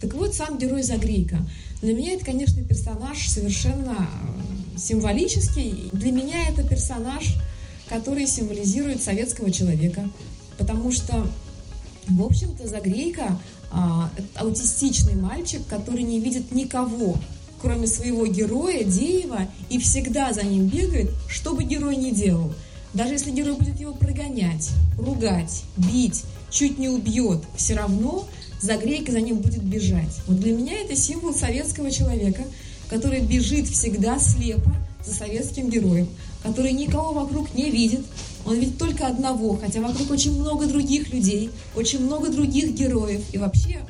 Так 0.00 0.14
вот, 0.14 0.34
сам 0.34 0.58
герой 0.58 0.82
Загрейка. 0.82 1.38
Для 1.80 1.94
меня 1.94 2.12
это, 2.12 2.24
конечно, 2.24 2.62
персонаж 2.62 3.26
совершенно 3.28 4.08
э, 4.74 4.78
символический. 4.78 5.88
Для 5.92 6.12
меня 6.12 6.48
это 6.48 6.62
персонаж, 6.62 7.36
который 7.88 8.26
символизирует 8.26 9.02
советского 9.02 9.50
человека. 9.50 10.08
Потому 10.58 10.92
что, 10.92 11.26
в 12.08 12.22
общем-то, 12.22 12.68
Загрейка 12.68 13.38
а, 13.70 14.10
аутистичный 14.34 15.14
мальчик, 15.14 15.60
который 15.68 16.02
не 16.02 16.20
видит 16.20 16.52
никого, 16.52 17.16
кроме 17.60 17.86
своего 17.86 18.26
героя, 18.26 18.84
Деева, 18.84 19.48
и 19.68 19.78
всегда 19.78 20.32
за 20.32 20.42
ним 20.42 20.66
бегает, 20.66 21.10
что 21.28 21.54
бы 21.54 21.64
герой 21.64 21.96
ни 21.96 22.10
делал. 22.10 22.52
Даже 22.94 23.14
если 23.14 23.30
герой 23.30 23.54
будет 23.54 23.78
его 23.80 23.92
прогонять, 23.92 24.70
ругать, 24.98 25.62
бить, 25.76 26.24
чуть 26.50 26.78
не 26.78 26.88
убьет, 26.88 27.42
все 27.56 27.74
равно 27.74 28.26
Загрейка 28.60 29.12
за 29.12 29.20
ним 29.20 29.38
будет 29.38 29.62
бежать. 29.62 30.20
Вот 30.26 30.40
для 30.40 30.52
меня 30.52 30.80
это 30.80 30.96
символ 30.96 31.32
советского 31.32 31.90
человека, 31.90 32.42
который 32.90 33.20
бежит 33.20 33.68
всегда 33.68 34.18
слепо 34.18 34.74
за 35.04 35.14
советским 35.14 35.70
героем, 35.70 36.08
который 36.42 36.72
никого 36.72 37.12
вокруг 37.12 37.54
не 37.54 37.70
видит, 37.70 38.04
он 38.44 38.58
видит 38.58 38.78
только 38.78 39.06
одного, 39.06 39.56
хотя 39.56 39.80
вокруг 39.80 40.10
очень 40.10 40.40
много 40.40 40.66
других 40.66 41.12
людей, 41.12 41.50
очень 41.76 42.04
много 42.04 42.30
других 42.30 42.74
героев, 42.74 43.22
и 43.32 43.38
вообще 43.38 43.80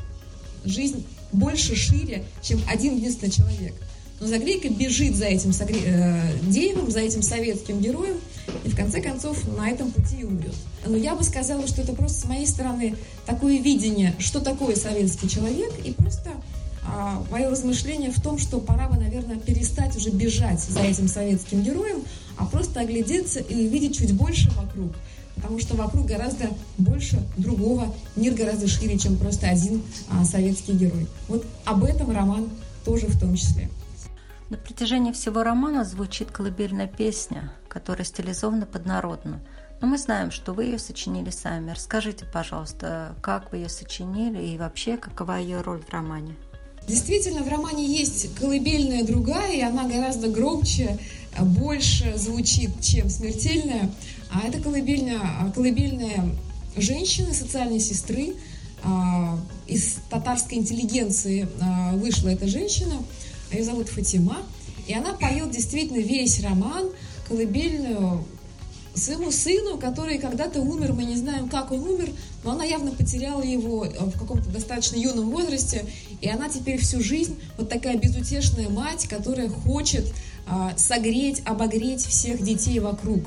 жизнь 0.65 1.05
больше, 1.33 1.77
шире, 1.77 2.25
чем 2.43 2.61
один 2.69 2.97
единственный 2.97 3.31
человек. 3.31 3.75
Но 4.21 4.27
Загрейка 4.27 4.69
бежит 4.69 5.15
за 5.15 5.27
этим 5.27 5.51
э, 5.51 6.33
Деевым, 6.43 6.91
за 6.91 7.01
этим 7.01 7.23
советским 7.23 7.81
героем, 7.81 8.17
и 8.65 8.69
в 8.69 8.77
конце 8.77 9.01
концов 9.01 9.39
на 9.57 9.71
этом 9.71 9.93
пути 9.93 10.17
и 10.21 10.25
умрет. 10.25 10.55
Но 10.85 10.97
я 10.97 11.15
бы 11.15 11.23
сказала, 11.23 11.67
что 11.69 11.83
это 11.83 11.93
просто 11.93 12.23
с 12.23 12.25
моей 12.25 12.47
стороны 12.47 12.97
такое 13.27 13.59
видение, 13.59 14.15
что 14.19 14.41
такое 14.41 14.75
советский 14.75 15.29
человек, 15.29 15.73
и 15.85 15.93
просто 15.93 16.33
а, 16.85 17.23
мое 17.31 17.49
размышление 17.49 18.11
в 18.11 18.21
том, 18.21 18.39
что 18.39 18.59
пора 18.59 18.89
бы, 18.89 18.99
наверное, 18.99 19.37
перестать 19.37 19.95
уже 19.97 20.11
бежать 20.11 20.61
за 20.61 20.81
этим 20.81 21.07
советским 21.07 21.63
героем, 21.63 22.03
а 22.37 22.47
просто 22.47 22.81
оглядеться 22.81 23.41
и 23.41 23.67
увидеть 23.67 23.99
чуть 23.99 24.13
больше 24.15 24.51
вокруг 24.51 24.93
потому 25.39 25.59
что 25.61 25.77
вокруг 25.77 26.07
гораздо 26.07 26.51
больше 26.77 27.23
другого, 27.37 27.95
мир 28.17 28.35
гораздо 28.35 28.67
шире, 28.69 28.99
чем 28.99 29.17
просто 29.17 29.49
один 29.49 29.83
а, 30.11 30.25
советский 30.25 30.73
герой. 30.73 31.07
Вот 31.29 31.47
об 31.65 31.85
этом 31.85 32.11
роман 32.11 32.51
тоже 32.85 33.07
в 33.07 33.19
том 33.19 33.35
числе. 33.35 33.71
На 34.51 34.57
протяжении 34.57 35.13
всего 35.13 35.43
романа 35.43 35.85
звучит 35.85 36.31
колыбельная 36.31 36.87
песня, 36.87 37.53
которая 37.69 38.05
стилизована 38.05 38.67
под 38.67 38.87
народную. 38.87 39.41
Но 39.81 39.87
мы 39.87 39.99
знаем, 39.99 40.31
что 40.31 40.53
вы 40.53 40.65
ее 40.65 40.79
сочинили 40.79 41.31
сами. 41.31 41.71
Расскажите, 41.71 42.25
пожалуйста, 42.25 43.15
как 43.21 43.53
вы 43.53 43.59
ее 43.59 43.69
сочинили 43.69 44.43
и 44.43 44.59
вообще 44.59 44.97
какова 44.97 45.39
ее 45.39 45.61
роль 45.61 45.83
в 45.83 45.93
романе? 45.93 46.35
Действительно, 46.89 47.43
в 47.43 47.49
романе 47.49 47.85
есть 47.85 48.35
колыбельная 48.37 49.05
другая, 49.05 49.53
и 49.53 49.61
она 49.61 49.87
гораздо 49.87 50.29
громче, 50.29 50.99
больше 51.39 52.17
звучит, 52.17 52.81
чем 52.81 53.11
смертельная. 53.11 53.91
А 54.31 54.47
это 54.47 54.61
колыбельная, 54.61 55.21
а, 55.21 55.51
колыбельная 55.55 56.31
женщины, 56.77 57.33
социальной 57.33 57.81
сестры. 57.81 58.35
А, 58.85 59.39
из 59.67 59.97
татарской 60.11 60.59
интеллигенции 60.59 61.49
а, 61.61 61.93
вышла 61.95 62.29
эта 62.29 62.47
женщина. 62.47 63.03
Ее 63.51 63.65
зовут 63.65 63.89
Фатима. 63.89 64.39
И 64.87 64.95
она 64.95 65.13
поет 65.15 65.51
действительно 65.51 65.99
весь 65.99 66.43
роман, 66.43 66.91
колыбельную 67.29 68.25
своему 68.95 69.31
сыну, 69.31 69.79
который 69.79 70.19
когда-то 70.19 70.61
умер, 70.61 70.93
мы 70.93 71.05
не 71.05 71.15
знаем, 71.15 71.49
как 71.49 71.71
он 71.71 71.81
умер, 71.81 72.11
но 72.43 72.53
она 72.53 72.65
явно 72.65 72.91
потеряла 72.91 73.43
его 73.43 73.85
в 73.85 74.19
каком-то 74.19 74.49
достаточно 74.51 74.97
юном 74.97 75.31
возрасте, 75.31 75.85
и 76.21 76.29
она 76.29 76.49
теперь 76.49 76.81
всю 76.81 77.01
жизнь 77.01 77.39
вот 77.59 77.69
такая 77.69 77.97
безутешная 77.97 78.69
мать, 78.69 79.07
которая 79.07 79.49
хочет 79.49 80.13
согреть, 80.77 81.43
обогреть 81.45 82.05
всех 82.05 82.43
детей 82.43 82.81
вокруг. 82.81 83.21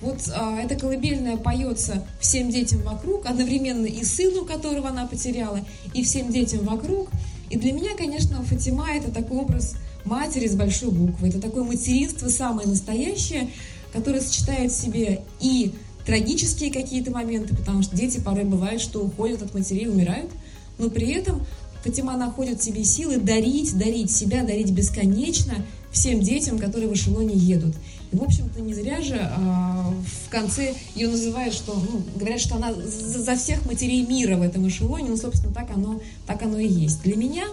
Вот 0.00 0.18
а, 0.34 0.60
эта 0.60 0.76
колыбельная 0.76 1.36
поется 1.36 2.06
всем 2.20 2.50
детям 2.50 2.82
вокруг, 2.82 3.26
одновременно 3.26 3.86
и 3.86 4.04
сыну, 4.04 4.44
которого 4.44 4.88
она 4.88 5.06
потеряла, 5.06 5.60
и 5.94 6.02
всем 6.02 6.30
детям 6.30 6.64
вокруг. 6.64 7.08
И 7.48 7.56
для 7.56 7.72
меня, 7.72 7.96
конечно, 7.96 8.42
Фатима 8.42 8.90
это 8.90 9.10
такой 9.10 9.38
образ 9.38 9.74
матери 10.04 10.46
с 10.46 10.54
большой 10.54 10.90
буквы. 10.90 11.28
Это 11.28 11.40
такое 11.40 11.64
материнство 11.64 12.28
самое 12.28 12.68
настоящее, 12.68 13.50
которое 13.92 14.20
сочетает 14.20 14.70
в 14.70 14.76
себе 14.76 15.22
и 15.40 15.72
трагические 16.04 16.72
какие-то 16.72 17.10
моменты, 17.10 17.56
потому 17.56 17.82
что 17.82 17.96
дети 17.96 18.20
порой 18.20 18.44
бывают, 18.44 18.80
что 18.80 19.00
уходят 19.00 19.42
от 19.42 19.54
матерей, 19.54 19.88
умирают, 19.88 20.30
но 20.78 20.90
при 20.90 21.10
этом 21.12 21.44
Фатима 21.82 22.16
находит 22.16 22.60
в 22.60 22.64
себе 22.64 22.84
силы 22.84 23.18
дарить, 23.18 23.76
дарить 23.78 24.10
себя, 24.10 24.42
дарить 24.44 24.70
бесконечно 24.70 25.54
всем 25.90 26.20
детям, 26.20 26.58
которые 26.58 26.88
в 26.88 26.92
эшелоне 26.92 27.34
едут. 27.34 27.74
В 28.12 28.22
общем-то, 28.22 28.60
не 28.60 28.72
зря 28.72 29.00
же 29.02 29.18
а, 29.20 29.92
в 30.26 30.30
конце 30.30 30.74
ее 30.94 31.08
называют, 31.08 31.52
что, 31.52 31.74
ну, 31.74 32.02
говорят, 32.16 32.40
что 32.40 32.56
она 32.56 32.72
за, 32.72 33.22
за 33.22 33.36
всех 33.36 33.66
матерей 33.66 34.06
мира 34.06 34.36
в 34.36 34.42
этом 34.42 34.66
эшелоне, 34.68 35.10
ну, 35.10 35.16
собственно, 35.16 35.52
так 35.52 35.70
оно, 35.70 36.00
так 36.26 36.42
оно 36.42 36.58
и 36.58 36.68
есть. 36.68 37.02
Для 37.02 37.16
меня 37.16 37.44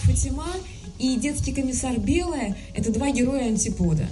Фатима 0.00 0.48
и 0.98 1.16
детский 1.16 1.52
комиссар 1.52 1.98
Белая– 1.98 2.56
это 2.74 2.92
два 2.92 3.10
героя 3.10 3.46
антипода. 3.46 4.06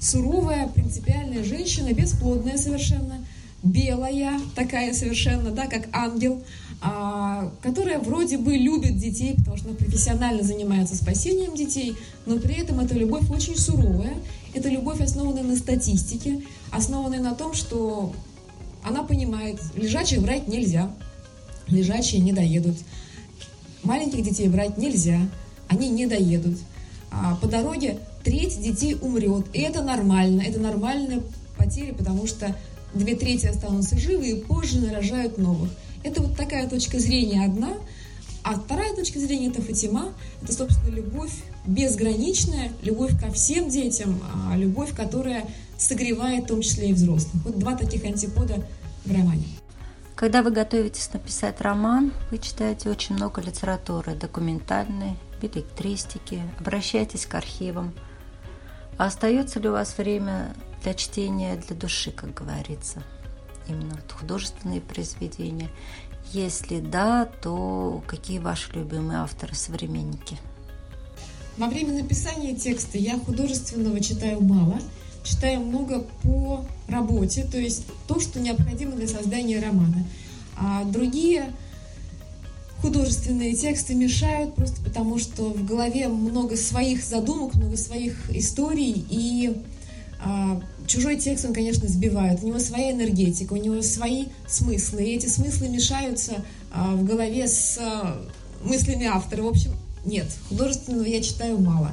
Суровая, 0.00 0.68
принципиальная 0.68 1.44
женщина, 1.44 1.92
бесплодная 1.92 2.56
совершенно, 2.56 3.24
белая 3.62 4.40
такая 4.54 4.94
совершенно, 4.94 5.50
да, 5.50 5.66
как 5.66 5.88
ангел, 5.92 6.42
а, 6.80 7.52
которая 7.62 7.98
вроде 7.98 8.38
бы 8.38 8.56
любит 8.56 8.96
детей, 8.96 9.34
потому 9.36 9.56
что 9.58 9.68
она 9.68 9.76
профессионально 9.76 10.42
занимается 10.42 10.96
спасением 10.96 11.54
детей, 11.54 11.94
но 12.24 12.38
при 12.38 12.54
этом 12.54 12.80
эта 12.80 12.94
любовь 12.94 13.28
очень 13.30 13.56
суровая, 13.56 14.14
это 14.54 14.68
любовь, 14.68 15.00
основанная 15.00 15.42
на 15.42 15.56
статистике, 15.56 16.42
основанная 16.70 17.20
на 17.20 17.34
том, 17.34 17.54
что 17.54 18.12
она 18.82 19.02
понимает, 19.02 19.60
лежачих 19.74 20.22
брать 20.22 20.48
нельзя, 20.48 20.90
лежачие 21.68 22.20
не 22.20 22.32
доедут. 22.32 22.76
Маленьких 23.82 24.22
детей 24.22 24.48
брать 24.48 24.78
нельзя, 24.78 25.20
они 25.68 25.88
не 25.88 26.06
доедут. 26.06 26.58
А 27.10 27.36
по 27.36 27.46
дороге 27.46 27.98
треть 28.24 28.60
детей 28.60 28.96
умрет, 29.00 29.46
и 29.52 29.60
это 29.60 29.82
нормально, 29.82 30.42
это 30.42 30.60
нормальная 30.60 31.22
потеря, 31.56 31.94
потому 31.94 32.26
что 32.26 32.54
две 32.94 33.14
трети 33.14 33.46
останутся 33.46 33.98
живы 33.98 34.30
и 34.30 34.40
позже 34.42 34.80
нарожают 34.80 35.38
новых. 35.38 35.70
Это 36.02 36.22
вот 36.22 36.36
такая 36.36 36.68
точка 36.68 36.98
зрения 36.98 37.44
одна, 37.44 37.74
а 38.42 38.54
вторая 38.54 38.94
точка 38.94 39.18
зрения– 39.18 39.48
это 39.50 39.62
Фатима, 39.62 40.12
это, 40.42 40.52
собственно, 40.52 40.94
любовь 40.94 41.32
безграничная, 41.66 42.72
любовь 42.82 43.18
ко 43.20 43.30
всем 43.30 43.68
детям, 43.68 44.20
а 44.48 44.56
любовь, 44.56 44.94
которая 44.94 45.46
согревает 45.76 46.44
в 46.44 46.48
том 46.48 46.62
числе 46.62 46.90
и 46.90 46.92
взрослых. 46.92 47.44
Вот 47.44 47.58
два 47.58 47.76
таких 47.76 48.04
антипода 48.04 48.66
в 49.04 49.12
романе. 49.12 49.44
Когда 50.14 50.42
вы 50.42 50.50
готовитесь 50.50 51.12
написать 51.12 51.60
роман, 51.60 52.12
вы 52.30 52.38
читаете 52.38 52.90
очень 52.90 53.14
много 53.14 53.40
литературы, 53.40 54.14
документальной, 54.14 55.16
билетристики, 55.40 56.42
обращаетесь 56.58 57.24
к 57.24 57.34
архивам. 57.34 57.94
А 58.98 59.06
остается 59.06 59.60
ли 59.60 59.70
у 59.70 59.72
вас 59.72 59.96
время 59.96 60.54
для 60.82 60.92
чтения 60.92 61.56
для 61.56 61.74
души, 61.74 62.10
как 62.10 62.34
говорится? 62.34 63.02
Именно 63.66 63.94
вот 63.94 64.12
художественные 64.12 64.82
произведения. 64.82 65.70
Если 66.32 66.78
да, 66.78 67.28
то 67.42 68.02
какие 68.06 68.38
ваши 68.38 68.72
любимые 68.72 69.18
авторы, 69.18 69.54
современники? 69.54 70.38
Во 71.56 71.66
время 71.66 71.94
написания 71.94 72.54
текста 72.54 72.98
я 72.98 73.18
художественного 73.18 74.00
читаю 74.00 74.40
мало, 74.40 74.78
читаю 75.24 75.60
много 75.60 76.06
по 76.22 76.64
работе, 76.88 77.44
то 77.50 77.58
есть 77.58 77.84
то, 78.06 78.20
что 78.20 78.38
необходимо 78.38 78.92
для 78.92 79.08
создания 79.08 79.60
романа. 79.60 80.06
А 80.56 80.84
другие 80.84 81.52
художественные 82.80 83.54
тексты 83.54 83.94
мешают 83.94 84.54
просто 84.54 84.80
потому, 84.82 85.18
что 85.18 85.50
в 85.52 85.66
голове 85.66 86.08
много 86.08 86.56
своих 86.56 87.04
задумок, 87.04 87.54
много 87.54 87.76
своих 87.76 88.30
историй, 88.30 89.04
и 89.10 89.56
чужой 90.86 91.16
текст, 91.16 91.44
он, 91.44 91.54
конечно, 91.54 91.88
сбивает. 91.88 92.42
У 92.42 92.46
него 92.46 92.58
своя 92.58 92.92
энергетика, 92.92 93.52
у 93.52 93.56
него 93.56 93.80
свои 93.82 94.26
смыслы, 94.48 95.04
и 95.04 95.16
эти 95.16 95.26
смыслы 95.26 95.68
мешаются 95.68 96.44
а, 96.72 96.94
в 96.94 97.04
голове 97.04 97.46
с 97.46 97.78
а, 97.78 98.20
мыслями 98.62 99.06
автора. 99.06 99.42
В 99.42 99.48
общем, 99.48 99.72
нет, 100.04 100.26
художественного 100.48 101.06
я 101.06 101.22
читаю 101.22 101.60
мало. 101.60 101.92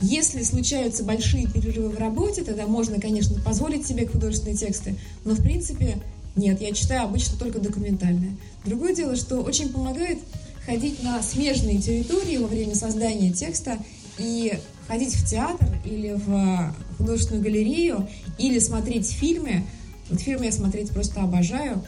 Если 0.00 0.42
случаются 0.44 1.04
большие 1.04 1.46
перерывы 1.46 1.90
в 1.90 1.98
работе, 1.98 2.42
тогда 2.42 2.66
можно, 2.66 3.00
конечно, 3.00 3.38
позволить 3.42 3.86
себе 3.86 4.06
художественные 4.06 4.56
тексты, 4.56 4.96
но, 5.24 5.34
в 5.34 5.42
принципе, 5.42 6.00
нет, 6.36 6.60
я 6.60 6.72
читаю 6.72 7.04
обычно 7.04 7.36
только 7.36 7.58
документальное. 7.58 8.36
Другое 8.64 8.94
дело, 8.94 9.16
что 9.16 9.40
очень 9.40 9.68
помогает 9.68 10.18
ходить 10.64 11.02
на 11.02 11.20
смежные 11.22 11.80
территории 11.80 12.38
во 12.38 12.46
время 12.46 12.74
создания 12.74 13.32
текста 13.32 13.76
и 14.18 14.58
ходить 14.86 15.14
в 15.14 15.28
театр 15.28 15.68
или 15.84 16.12
в 16.12 16.74
художественную 17.00 17.42
галерею, 17.42 18.08
или 18.38 18.58
смотреть 18.58 19.10
фильмы. 19.10 19.64
Вот 20.08 20.20
фильмы 20.20 20.46
я 20.46 20.52
смотреть 20.52 20.90
просто 20.90 21.22
обожаю. 21.22 21.82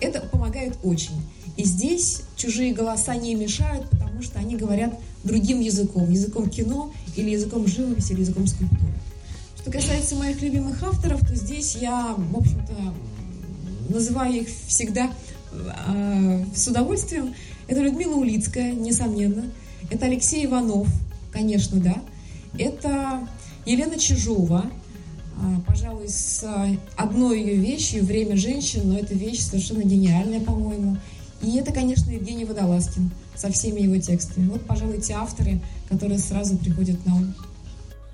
Это 0.00 0.20
помогает 0.20 0.76
очень. 0.82 1.14
И 1.56 1.64
здесь 1.64 2.22
чужие 2.36 2.74
голоса 2.74 3.16
не 3.16 3.34
мешают, 3.34 3.88
потому 3.88 4.22
что 4.22 4.38
они 4.38 4.56
говорят 4.56 4.98
другим 5.24 5.60
языком, 5.60 6.10
языком 6.10 6.50
кино 6.50 6.92
или 7.16 7.30
языком 7.30 7.66
живописи, 7.66 8.12
или 8.12 8.20
языком 8.20 8.46
скульптуры. 8.46 8.92
Что 9.60 9.70
касается 9.70 10.16
моих 10.16 10.40
любимых 10.42 10.82
авторов, 10.82 11.20
то 11.20 11.34
здесь 11.34 11.76
я, 11.76 12.14
в 12.16 12.36
общем-то, 12.36 12.94
называю 13.88 14.42
их 14.42 14.48
всегда 14.66 15.10
э, 15.88 16.44
с 16.54 16.68
удовольствием. 16.68 17.34
Это 17.66 17.80
Людмила 17.80 18.16
Улицкая, 18.16 18.72
несомненно. 18.72 19.44
Это 19.90 20.06
Алексей 20.06 20.44
Иванов, 20.44 20.88
конечно, 21.32 21.80
да. 21.80 21.96
Это 22.58 23.28
Елена 23.66 23.98
Чижова, 23.98 24.70
а, 25.42 25.60
пожалуй, 25.66 26.08
с 26.08 26.44
одной 26.96 27.40
ее 27.40 27.56
вещью 27.56 28.04
«Время 28.04 28.36
женщин», 28.36 28.82
но 28.84 28.96
эта 28.96 29.14
вещь 29.14 29.40
совершенно 29.40 29.82
гениальная, 29.82 30.40
по-моему. 30.40 30.96
И 31.42 31.56
это, 31.56 31.72
конечно, 31.72 32.10
Евгений 32.10 32.44
Водолазкин 32.44 33.10
со 33.34 33.50
всеми 33.50 33.80
его 33.80 33.98
текстами. 33.98 34.48
Вот, 34.48 34.64
пожалуй, 34.66 35.00
те 35.00 35.14
авторы, 35.14 35.60
которые 35.88 36.18
сразу 36.20 36.56
приходят 36.56 37.04
на 37.04 37.16
ум. 37.16 37.34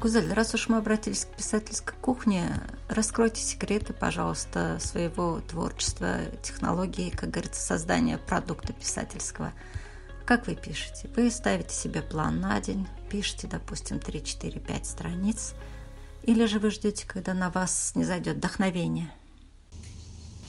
Гузель, 0.01 0.33
раз 0.33 0.55
уж 0.55 0.69
мы 0.69 0.79
обратились 0.79 1.27
к 1.27 1.37
писательской 1.37 1.95
кухне, 2.01 2.45
раскройте 2.89 3.41
секреты, 3.41 3.93
пожалуйста, 3.93 4.79
своего 4.81 5.41
творчества, 5.49 6.17
технологии, 6.43 7.11
как 7.11 7.31
говорится, 7.31 7.61
создания 7.61 8.19
продукта 8.19 8.73
писательского. 8.73 9.53
Как 10.25 10.47
вы 10.47 10.55
пишете? 10.55 11.09
Вы 11.17 11.31
ставите 11.31 11.75
себе 11.75 12.03
план 12.03 12.41
на 12.41 12.61
день, 12.61 12.87
пишете, 13.11 13.49
допустим, 13.49 13.99
3, 13.99 14.25
4, 14.25 14.61
5 14.61 14.87
страниц, 14.87 15.55
или 16.25 16.47
же 16.47 16.59
вы 16.59 16.71
ждете, 16.71 17.07
когда 17.07 17.35
на 17.35 17.51
вас 17.51 17.93
не 17.95 18.05
зайдет 18.05 18.37
вдохновение– 18.37 19.13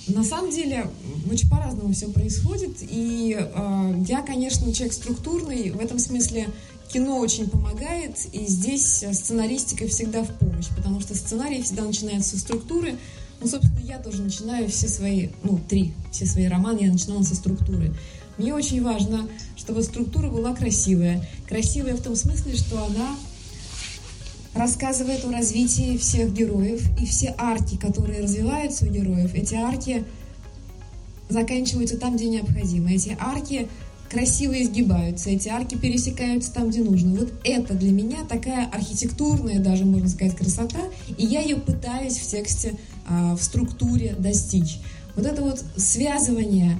на 0.07 0.23
самом 0.23 0.51
деле 0.51 0.87
очень 1.31 1.49
по-разному 1.49 1.93
все 1.93 2.09
происходит, 2.09 2.77
и 2.81 3.37
э, 3.39 3.93
я, 4.05 4.21
конечно, 4.21 4.73
человек 4.73 4.93
структурный, 4.93 5.71
в 5.71 5.79
этом 5.79 5.97
смысле 5.97 6.49
кино 6.91 7.17
очень 7.19 7.49
помогает, 7.49 8.17
и 8.33 8.45
здесь 8.45 9.05
сценаристика 9.13 9.87
всегда 9.87 10.23
в 10.23 10.37
помощь, 10.37 10.67
потому 10.75 10.99
что 10.99 11.15
сценарий 11.15 11.63
всегда 11.63 11.83
начинается 11.83 12.31
со 12.31 12.39
структуры. 12.39 12.97
Ну, 13.39 13.47
собственно, 13.47 13.79
я 13.79 13.97
тоже 13.97 14.21
начинаю 14.21 14.69
все 14.69 14.89
свои, 14.89 15.29
ну, 15.43 15.59
три, 15.69 15.93
все 16.11 16.25
свои 16.25 16.47
романы 16.47 16.79
я 16.81 16.91
начинала 16.91 17.23
со 17.23 17.35
структуры. 17.35 17.93
Мне 18.37 18.53
очень 18.53 18.83
важно, 18.83 19.27
чтобы 19.55 19.83
структура 19.83 20.29
была 20.29 20.55
красивая. 20.55 21.27
Красивая 21.47 21.95
в 21.95 22.01
том 22.01 22.15
смысле, 22.15 22.55
что 22.55 22.83
она 22.83 23.15
рассказывает 24.55 25.25
о 25.25 25.31
развитии 25.31 25.97
всех 25.97 26.33
героев, 26.33 26.83
и 26.99 27.05
все 27.05 27.33
арки, 27.37 27.77
которые 27.77 28.21
развиваются 28.21 28.85
у 28.85 28.89
героев, 28.89 29.33
эти 29.33 29.55
арки 29.55 30.03
заканчиваются 31.29 31.97
там, 31.97 32.15
где 32.15 32.29
необходимо. 32.29 32.91
Эти 32.91 33.17
арки 33.19 33.67
красиво 34.09 34.61
изгибаются, 34.61 35.31
эти 35.31 35.49
арки 35.49 35.75
пересекаются 35.75 36.53
там, 36.53 36.69
где 36.69 36.81
нужно. 36.81 37.15
Вот 37.15 37.33
это 37.43 37.73
для 37.73 37.91
меня 37.91 38.23
такая 38.29 38.67
архитектурная, 38.67 39.59
даже 39.59 39.85
можно 39.85 40.07
сказать, 40.07 40.35
красота, 40.35 40.81
и 41.17 41.25
я 41.25 41.41
ее 41.41 41.57
пытаюсь 41.57 42.19
в 42.19 42.27
тексте, 42.27 42.75
а, 43.07 43.35
в 43.35 43.43
структуре 43.43 44.15
достичь. 44.17 44.77
Вот 45.15 45.25
это 45.25 45.41
вот 45.41 45.63
связывание 45.77 46.77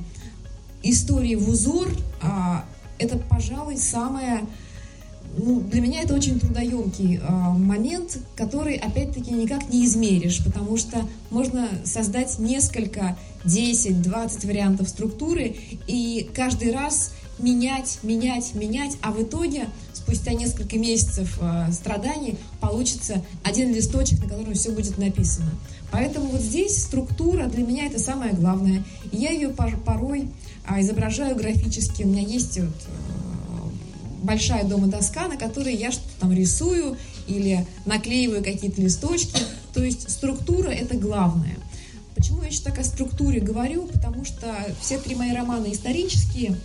истории 0.83 1.35
в 1.35 1.49
узор, 1.49 1.87
а, 2.21 2.65
это, 2.99 3.17
пожалуй, 3.17 3.77
самое 3.77 4.41
ну, 5.35 5.61
для 5.61 5.81
меня 5.81 6.01
это 6.03 6.13
очень 6.13 6.39
трудоемкий 6.39 7.17
э, 7.17 7.31
момент, 7.31 8.19
который, 8.35 8.75
опять-таки, 8.75 9.31
никак 9.31 9.67
не 9.69 9.85
измеришь, 9.85 10.43
потому 10.43 10.77
что 10.77 11.07
можно 11.31 11.67
создать 11.83 12.37
несколько, 12.37 13.17
10-20 13.45 14.47
вариантов 14.47 14.87
структуры 14.87 15.55
и 15.87 16.29
каждый 16.33 16.71
раз 16.71 17.13
менять, 17.39 17.99
менять, 18.03 18.53
менять, 18.53 18.95
а 19.01 19.11
в 19.11 19.21
итоге 19.23 19.65
спустя 19.91 20.33
несколько 20.33 20.77
месяцев 20.77 21.39
э, 21.41 21.71
страданий 21.71 22.37
получится 22.61 23.23
один 23.43 23.73
листочек, 23.73 24.19
на 24.23 24.29
котором 24.29 24.53
все 24.53 24.71
будет 24.71 24.97
написано. 24.97 25.51
Поэтому 25.91 26.27
вот 26.27 26.41
здесь 26.41 26.83
структура 26.83 27.45
для 27.47 27.65
меня 27.65 27.85
это 27.85 27.99
самое 27.99 28.33
главное. 28.33 28.83
И 29.11 29.17
я 29.17 29.31
ее 29.31 29.49
порой 29.49 30.21
а, 30.23 30.27
изображаю 30.79 31.35
графически. 31.35 32.03
У 32.03 32.07
меня 32.07 32.21
есть 32.21 32.59
вот 32.59 32.67
э, 32.67 34.23
большая 34.23 34.63
дома 34.63 34.87
доска, 34.87 35.27
на 35.27 35.37
которой 35.37 35.75
я 35.75 35.91
что-то 35.91 36.09
там 36.19 36.33
рисую 36.33 36.97
или 37.27 37.65
наклеиваю 37.85 38.43
какие-то 38.43 38.81
листочки. 38.81 39.41
То 39.73 39.83
есть 39.83 40.09
структура 40.09 40.69
это 40.69 40.95
главное. 40.95 41.57
Почему 42.15 42.41
я 42.43 42.49
еще 42.49 42.61
так 42.61 42.79
о 42.79 42.83
структуре 42.83 43.39
говорю? 43.39 43.87
Потому 43.87 44.23
что 44.23 44.55
все 44.79 44.99
три 44.99 45.15
мои 45.15 45.33
романа 45.33 45.71
исторические, 45.71 46.55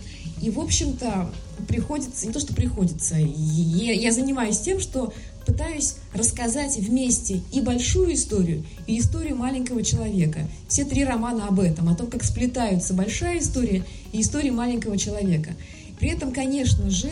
и, 0.41 0.49
в 0.49 0.59
общем-то, 0.59 1.29
приходится, 1.67 2.25
не 2.25 2.31
то, 2.31 2.39
что 2.39 2.53
приходится, 2.53 3.15
я, 3.17 3.93
я 3.93 4.11
занимаюсь 4.11 4.59
тем, 4.59 4.79
что 4.79 5.13
пытаюсь 5.49 5.95
рассказать 6.13 6.77
вместе 6.77 7.41
и 7.51 7.61
большую 7.61 8.13
историю, 8.13 8.63
и 8.85 8.99
историю 8.99 9.35
маленького 9.35 9.83
человека. 9.83 10.41
Все 10.67 10.85
три 10.85 11.03
романа 11.03 11.47
об 11.47 11.59
этом, 11.59 11.89
о 11.89 11.95
том, 11.95 12.07
как 12.07 12.23
сплетаются 12.23 12.93
большая 12.93 13.39
история 13.39 13.83
и 14.11 14.21
история 14.21 14.51
маленького 14.51 14.95
человека. 14.97 15.51
При 15.99 16.09
этом, 16.09 16.31
конечно 16.31 16.89
же, 16.91 17.09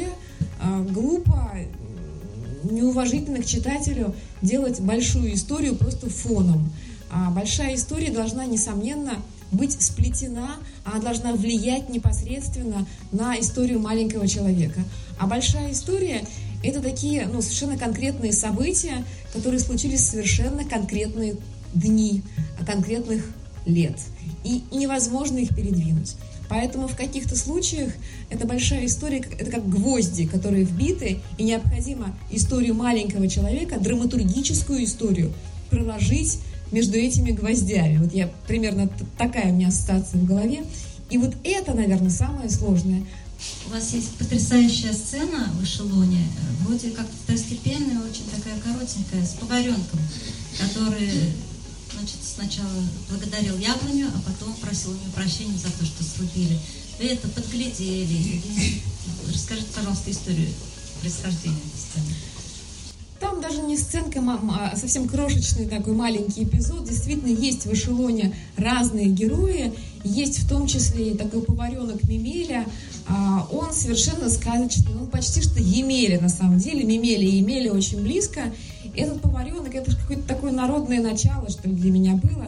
а, 0.61 0.81
глупо, 0.83 1.51
неуважительно 2.63 3.41
к 3.41 3.45
читателю 3.45 4.13
делать 4.43 4.79
большую 4.81 5.33
историю 5.33 5.75
просто 5.75 6.09
фоном. 6.09 6.71
А 7.09 7.31
большая 7.31 7.73
история 7.73 8.11
должна, 8.11 8.45
несомненно, 8.45 9.13
быть 9.51 9.81
сплетена, 9.81 10.57
она 10.83 10.99
должна 10.99 11.33
влиять 11.33 11.89
непосредственно 11.89 12.85
на 13.11 13.39
историю 13.39 13.79
маленького 13.79 14.27
человека. 14.27 14.81
А 15.17 15.25
большая 15.25 15.71
история– 15.71 16.23
это 16.67 16.81
такие 16.81 17.27
ну, 17.27 17.41
совершенно 17.41 17.77
конкретные 17.77 18.33
события, 18.33 19.05
которые 19.33 19.59
случились 19.59 20.01
в 20.01 20.05
совершенно 20.05 20.65
конкретные 20.65 21.35
дни, 21.73 22.21
конкретных 22.65 23.23
лет. 23.65 23.97
И 24.43 24.63
невозможно 24.71 25.37
их 25.37 25.55
передвинуть. 25.55 26.15
Поэтому 26.49 26.87
в 26.87 26.95
каких-то 26.95 27.37
случаях 27.37 27.91
эта 28.29 28.45
большая 28.45 28.85
история, 28.85 29.17
это 29.17 29.51
как 29.51 29.67
гвозди, 29.67 30.25
которые 30.25 30.63
вбиты, 30.63 31.19
и 31.37 31.43
необходимо 31.43 32.15
историю 32.31 32.73
маленького 32.75 33.27
человека, 33.27 33.79
драматургическую 33.79 34.83
историю, 34.83 35.33
проложить 35.69 36.39
между 36.71 36.97
этими 36.97 37.31
гвоздями. 37.31 37.97
Вот 37.97 38.13
я 38.13 38.29
примерно 38.47 38.89
такая 39.17 39.51
у 39.51 39.55
меня 39.55 39.69
ассоциация 39.69 40.19
в 40.19 40.25
голове. 40.25 40.63
И 41.09 41.17
вот 41.17 41.33
это, 41.43 41.73
наверное, 41.73 42.09
самое 42.09 42.49
сложное. 42.49 43.03
У 43.67 43.69
вас 43.69 43.93
есть 43.93 44.11
потрясающая 44.11 44.93
сцена 44.93 45.49
в 45.59 45.63
эшелоне, 45.63 46.27
вроде 46.61 46.91
как 46.91 47.05
второстепенная, 47.23 47.99
очень 47.99 48.25
такая 48.35 48.59
коротенькая, 48.59 49.25
с 49.25 49.33
поваренком, 49.33 49.99
который 50.57 51.11
значит, 51.93 52.17
сначала 52.23 52.83
благодарил 53.09 53.57
яблоню, 53.57 54.07
а 54.07 54.21
потом 54.21 54.53
просил 54.55 54.91
у 54.91 54.93
нее 54.93 55.09
прощения 55.13 55.57
за 55.57 55.71
то, 55.71 55.85
что 55.85 56.03
срубили. 56.03 56.59
Вы 56.99 57.05
это 57.05 57.27
подглядели. 57.27 58.41
Расскажите, 59.27 59.67
пожалуйста, 59.75 60.11
историю 60.11 60.49
происхождения 61.01 61.57
этой 61.57 61.79
сцены. 61.79 62.15
Там 63.19 63.41
даже 63.41 63.61
не 63.61 63.77
сценка, 63.77 64.21
а 64.21 64.75
совсем 64.75 65.07
крошечный 65.07 65.67
такой 65.67 65.93
маленький 65.93 66.43
эпизод. 66.43 66.87
Действительно, 66.87 67.29
есть 67.33 67.65
в 67.65 67.73
эшелоне 67.73 68.35
разные 68.57 69.07
герои. 69.07 69.73
Есть 70.03 70.39
в 70.39 70.49
том 70.49 70.67
числе 70.67 71.11
и 71.11 71.17
такой 71.17 71.41
поваренок 71.41 72.03
Мемеля. 72.03 72.65
А, 73.09 73.47
он 73.51 73.73
совершенно 73.73 74.29
сказочный. 74.29 74.95
Он 74.99 75.07
почти 75.07 75.41
что 75.41 75.59
Емеля 75.59 76.19
на 76.19 76.29
самом 76.29 76.57
деле. 76.57 76.83
Мемеля 76.83 77.23
и 77.23 77.37
Емеля 77.37 77.73
очень 77.73 78.01
близко. 78.01 78.41
Этот 78.95 79.21
поваренок, 79.21 79.75
это 79.75 79.95
какое-то 79.95 80.27
такое 80.27 80.51
народное 80.51 81.01
начало, 81.01 81.49
что 81.49 81.69
ли, 81.69 81.75
для 81.75 81.91
меня 81.91 82.15
было 82.15 82.47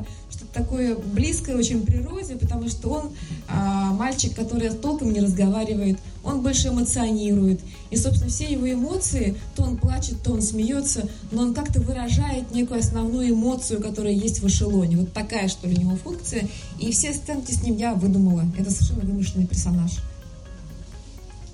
такое 0.54 0.96
близкое 0.96 1.56
очень 1.56 1.86
природе, 1.86 2.36
потому 2.36 2.70
что 2.70 2.90
он 2.90 3.12
а, 3.48 3.94
мальчик, 3.94 4.36
который 4.36 4.70
толком 4.70 5.14
не 5.14 5.20
разговаривает, 5.20 6.00
он 6.24 6.42
больше 6.42 6.70
эмоционирует. 6.70 7.60
И, 7.92 7.96
собственно, 7.96 8.30
все 8.30 8.46
его 8.52 8.72
эмоции, 8.72 9.36
то 9.56 9.64
он 9.64 9.78
плачет, 9.78 10.22
то 10.24 10.32
он 10.32 10.42
смеется, 10.42 11.08
но 11.32 11.44
он 11.44 11.54
как-то 11.54 11.82
выражает 11.82 12.52
некую 12.52 12.80
основную 12.80 13.32
эмоцию, 13.32 13.82
которая 13.82 14.14
есть 14.14 14.42
в 14.42 14.48
эшелоне. 14.48 14.98
Вот 14.98 15.14
такая, 15.14 15.48
что 15.48 15.68
ли, 15.68 15.76
у 15.76 15.82
него 15.82 15.96
функция. 15.96 16.48
И 16.80 16.92
все 16.92 17.14
сценки 17.14 17.52
с 17.52 17.64
ним 17.64 17.78
я 17.78 17.94
выдумала. 17.94 18.46
Это 18.58 18.72
совершенно 18.72 19.02
вымышленный 19.02 19.48
персонаж. 19.48 19.92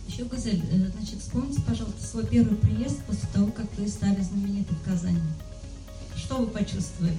Еще, 0.08 0.24
Газель, 0.26 0.63
э, 0.72 0.91
значит, 0.98 1.20
вспомните, 1.20 1.62
пожалуйста, 1.62 2.06
свой 2.06 2.26
первый 2.26 2.58
приезд 2.58 3.00
после 3.08 3.28
того, 3.34 3.52
как 3.52 3.65
вы 3.78 3.88
стали 3.88 4.22
знамениты 4.22 4.74
в 4.76 4.84
Казани. 4.84 5.20
Что 6.15 6.38
вы 6.38 6.48
почувствовали? 6.48 7.18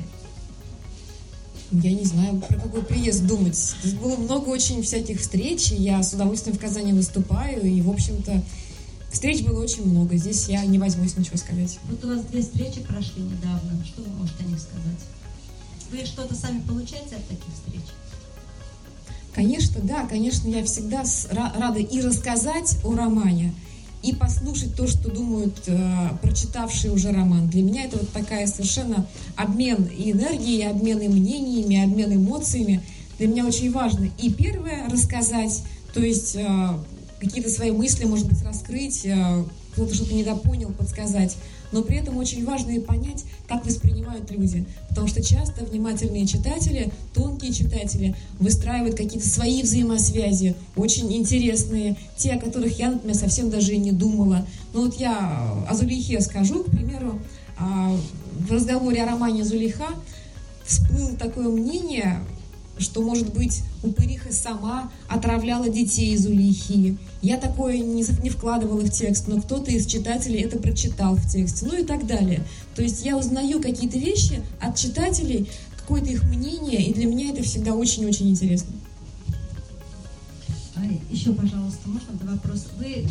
я 1.73 1.93
не 1.93 2.05
знаю, 2.05 2.41
про 2.41 2.59
какой 2.59 2.83
приезд 2.83 3.27
думать. 3.27 3.57
Здесь 3.57 3.95
было 3.95 4.17
много 4.17 4.49
очень 4.51 4.83
всяких 4.83 5.21
встреч, 5.21 5.73
я 5.73 6.03
с 6.03 6.13
удовольствием 6.13 6.57
в 6.57 6.61
Казани 6.61 6.93
выступаю, 6.93 7.67
и, 7.67 7.81
в 7.81 7.91
общем-то, 7.91 8.43
встреч 9.11 9.43
было 9.43 9.63
очень 9.63 9.87
много. 9.87 10.17
Здесь 10.17 10.49
я 10.49 10.65
не 10.65 10.79
возьмусь 10.79 11.17
ничего 11.17 11.37
сказать. 11.37 11.79
Вот 11.89 12.05
у 12.05 12.09
вас 12.09 12.25
две 12.27 12.43
встречи 12.43 12.81
прошли 12.81 13.23
недавно. 13.23 13.85
Что 13.85 14.03
вы 14.03 14.11
можете 14.11 14.45
о 14.45 14.47
них 14.47 14.61
сказать? 14.61 15.01
Вы 15.91 16.05
что-то 16.05 16.35
сами 16.35 16.61
получаете 16.61 17.17
от 17.17 17.27
таких 17.29 17.53
встреч? 17.55 17.83
Конечно, 19.37 19.83
да, 19.83 20.07
конечно, 20.07 20.49
я 20.49 20.65
всегда 20.65 21.05
рада 21.31 21.79
и 21.79 22.01
рассказать 22.01 22.79
о 22.83 22.95
романе, 22.95 23.53
и 24.03 24.15
послушать 24.15 24.75
то, 24.75 24.87
что 24.87 25.11
думают 25.11 25.55
э, 25.67 26.09
прочитавшие 26.23 26.91
уже 26.91 27.13
роман. 27.13 27.47
Для 27.51 27.63
меня 27.63 27.85
это 27.85 27.99
вот 27.99 28.09
такая 28.13 28.47
совершенно 28.47 29.07
обмен 29.37 29.91
и 29.95 30.13
энергией, 30.13 30.67
обмен 30.67 31.01
мнениями, 31.13 31.85
обмен 31.85 32.15
эмоциями. 32.15 32.81
Для 33.19 33.29
меня 33.29 33.47
очень 33.47 33.71
важно 33.71 34.09
и 34.17 34.33
первое 34.33 34.89
рассказать, 34.89 35.63
то 35.93 36.01
есть 36.01 36.35
э, 36.37 36.79
какие-то 37.21 37.51
свои 37.51 37.73
мысли, 37.73 38.07
может 38.07 38.27
быть, 38.29 38.43
раскрыть, 38.43 39.05
э, 39.05 39.45
кто-то 39.75 39.93
что-то 39.93 40.15
недопонял, 40.15 40.71
подсказать 40.71 41.37
но 41.73 41.83
при 41.83 41.99
этом 41.99 42.17
очень 42.17 42.45
важно 42.45 42.71
и 42.71 42.81
понять, 42.81 43.25
как 43.49 43.65
воспринимают 44.17 44.31
люди. 44.31 44.65
Потому 44.89 45.09
что 45.09 45.23
часто 45.23 45.65
внимательные 45.65 46.27
читатели, 46.27 46.91
тонкие 47.15 47.53
читатели 47.53 48.15
выстраивают 48.39 48.97
какие-то 48.97 49.29
свои 49.29 49.63
взаимосвязи, 49.63 50.55
очень 50.77 51.13
интересные, 51.13 51.97
те, 52.17 52.33
о 52.33 52.41
которых 52.41 52.79
я, 52.79 52.91
например, 52.91 53.17
совсем 53.17 53.51
даже 53.51 53.75
и 53.75 53.79
не 53.79 53.93
думала. 53.93 54.47
Но 54.73 54.83
вот 54.83 54.95
я 54.95 55.65
о 55.69 55.75
Зулейхе 55.75 56.21
скажу, 56.21 56.65
к 56.65 56.71
примеру, 56.71 57.21
а, 57.59 57.97
в 58.39 58.53
разговоре 58.53 59.03
о 59.03 59.07
романе 59.07 59.45
Зулейха 59.45 59.89
всплыло 60.65 61.17
такое 61.17 61.49
мнение, 61.49 62.19
что, 62.79 63.03
может 63.03 63.33
быть, 63.33 63.63
упыриха 63.83 64.33
сама 64.33 64.91
отравляла 65.09 65.69
детей 65.69 66.13
из 66.15 66.27
Улихи. 66.27 66.97
Я 67.23 67.39
такое 67.39 67.79
не, 67.79 68.05
не 68.23 68.31
вкладывала 68.31 68.81
в 68.81 68.91
текст, 68.91 69.29
но 69.29 69.41
кто-то 69.41 69.71
из 69.71 69.87
читателей 69.87 70.43
это 70.43 70.59
прочитал 70.59 71.17
в 71.17 71.29
тексте, 71.29 71.67
ну 71.67 71.79
и 71.79 71.85
так 71.85 72.07
далее. 72.07 72.45
То 72.75 72.83
есть 72.83 73.05
я 73.05 73.17
узнаю 73.17 73.61
какие-то 73.61 73.99
вещи 73.99 74.43
от 74.61 74.77
читателей, 74.77 75.49
какое-то 75.77 76.11
их 76.11 76.25
мнение, 76.25 76.83
и 76.83 76.93
для 76.93 77.07
меня 77.07 77.31
это 77.31 77.43
всегда 77.43 77.75
очень-очень 77.75 78.31
интересно. 78.31 78.73
А 80.75 80.85
еще, 81.11 81.33
пожалуйста, 81.33 81.89
можно 81.89 82.13
два 82.15 82.33
вопроса? 82.33 82.67
Вы 82.79 83.07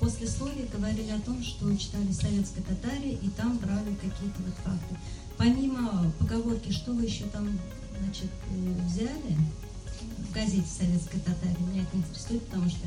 после 0.00 0.26
послесловии 0.26 0.68
говорили 0.76 1.10
о 1.10 1.20
том, 1.20 1.42
что 1.42 1.74
читали 1.76 2.10
советской 2.12 2.62
татаре, 2.62 3.12
и 3.12 3.28
там 3.36 3.56
брали 3.58 3.94
какие-то 3.94 4.42
вот 4.44 4.54
факты. 4.64 4.96
Помимо 5.36 6.12
поговорки, 6.18 6.72
что 6.72 6.92
вы 6.92 7.04
еще 7.04 7.24
там 7.24 7.48
значит, 8.00 8.30
э, 8.50 8.74
взяли 8.86 9.36
в 10.18 10.32
газете 10.32 10.66
«Советская 10.78 11.20
Татария». 11.20 11.66
Меня 11.70 11.82
это 11.82 11.96
интересует, 11.96 12.42
потому 12.46 12.68
что 12.68 12.86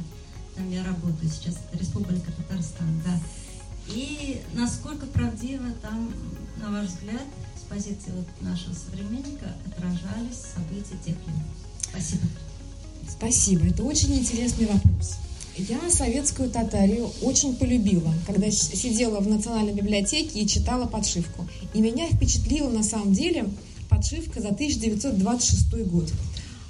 там 0.56 0.70
я 0.72 0.84
работаю 0.84 1.30
сейчас, 1.30 1.56
Республика 1.74 2.32
Татарстан, 2.32 3.02
да. 3.06 3.20
И 3.90 4.42
насколько 4.54 5.06
правдиво 5.06 5.72
там, 5.82 6.12
на 6.58 6.72
ваш 6.72 6.88
взгляд, 6.88 7.24
с 7.56 7.70
позиции 7.70 8.12
вот 8.12 8.28
нашего 8.42 8.74
современника 8.74 9.56
отражались 9.66 10.42
события 10.56 10.98
тех 11.06 11.16
лет? 11.16 11.36
Спасибо. 11.82 12.24
Спасибо. 13.08 13.68
Это 13.68 13.84
очень 13.84 14.14
интересный 14.16 14.66
вопрос. 14.66 15.18
Я 15.58 15.90
советскую 15.90 16.52
татарию 16.52 17.10
очень 17.22 17.56
полюбила, 17.56 18.14
когда 18.28 18.52
сидела 18.52 19.20
в 19.20 19.28
Национальной 19.28 19.74
библиотеке 19.74 20.42
и 20.42 20.48
читала 20.48 20.86
подшивку. 20.86 21.48
И 21.74 21.82
меня 21.82 22.08
впечатлило 22.08 22.70
на 22.70 22.84
самом 22.84 23.14
деле 23.14 23.50
подшивка 23.90 24.42
за 24.42 24.50
1926 24.50 25.88
год. 25.88 26.12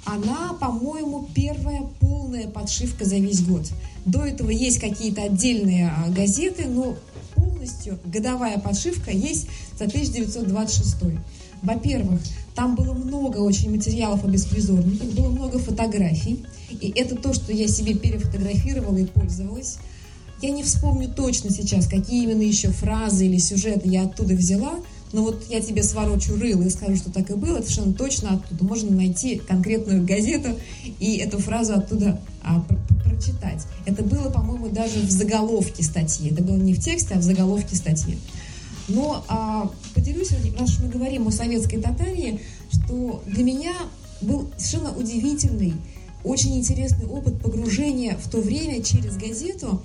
Она, 0.04 0.54
по-моему, 0.54 1.28
первая 1.34 1.82
полная 2.00 2.48
подшивка 2.48 3.04
за 3.04 3.16
весь 3.16 3.42
год. 3.42 3.66
До 4.06 4.24
этого 4.24 4.50
есть 4.50 4.78
какие-то 4.78 5.22
отдельные 5.22 5.90
а, 5.90 6.08
газеты, 6.08 6.66
но 6.66 6.96
полностью 7.34 7.98
годовая 8.06 8.58
подшивка 8.58 9.10
есть 9.10 9.48
за 9.78 9.84
1926. 9.84 10.96
Во-первых, 11.62 12.20
там 12.54 12.74
было 12.74 12.94
много 12.94 13.38
очень 13.38 13.70
материалов 13.70 14.24
о 14.24 14.28
беспризорниках, 14.28 15.10
было 15.10 15.28
много 15.28 15.58
фотографий. 15.58 16.44
И 16.70 16.92
это 16.96 17.16
то, 17.16 17.34
что 17.34 17.52
я 17.52 17.68
себе 17.68 17.94
перефотографировала 17.94 18.96
и 18.96 19.04
пользовалась. 19.04 19.78
Я 20.40 20.50
не 20.50 20.62
вспомню 20.62 21.08
точно 21.08 21.50
сейчас, 21.50 21.88
какие 21.88 22.24
именно 22.24 22.42
еще 22.42 22.70
фразы 22.70 23.26
или 23.26 23.38
сюжеты 23.38 23.88
я 23.88 24.04
оттуда 24.04 24.34
взяла, 24.34 24.74
но 25.12 25.22
вот 25.22 25.44
я 25.48 25.60
тебе 25.60 25.82
сворочу 25.82 26.36
рыло 26.36 26.62
и 26.62 26.70
скажу, 26.70 26.96
что 26.96 27.10
так 27.10 27.30
и 27.30 27.34
было, 27.34 27.60
совершенно 27.60 27.94
точно 27.94 28.34
оттуда 28.34 28.64
можно 28.64 28.90
найти 28.90 29.36
конкретную 29.36 30.04
газету 30.04 30.50
и 31.00 31.16
эту 31.16 31.38
фразу 31.38 31.74
оттуда 31.74 32.20
а, 32.42 32.60
про 32.60 32.76
прочитать. 33.18 33.66
Это 33.84 34.02
было, 34.02 34.30
по-моему, 34.30 34.68
даже 34.68 35.00
в 35.00 35.10
заголовке 35.10 35.82
статьи. 35.82 36.30
Это 36.30 36.42
было 36.42 36.56
не 36.56 36.74
в 36.74 36.80
тексте, 36.80 37.14
а 37.14 37.18
в 37.18 37.22
заголовке 37.22 37.76
статьи. 37.76 38.18
Но 38.88 39.24
а, 39.28 39.70
поделюсь, 39.94 40.30
раз 40.58 40.78
мы 40.80 40.88
говорим 40.88 41.28
о 41.28 41.30
советской 41.30 41.80
Татарии, 41.80 42.40
что 42.72 43.22
для 43.26 43.44
меня 43.44 43.72
был 44.22 44.50
совершенно 44.56 44.96
удивительный, 44.96 45.74
очень 46.24 46.56
интересный 46.56 47.06
опыт 47.06 47.40
погружения 47.40 48.16
в 48.16 48.30
то 48.30 48.40
время 48.40 48.82
через 48.82 49.16
газету, 49.16 49.82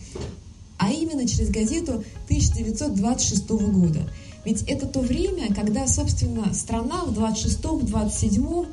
а 0.77 0.91
именно 0.91 1.27
через 1.27 1.49
газету 1.49 2.03
1926 2.25 3.49
года. 3.49 3.99
Ведь 4.45 4.63
это 4.63 4.87
то 4.87 4.99
время, 4.99 5.53
когда, 5.53 5.87
собственно, 5.87 6.53
страна 6.53 7.05
в 7.05 7.17
26-27 7.17 8.67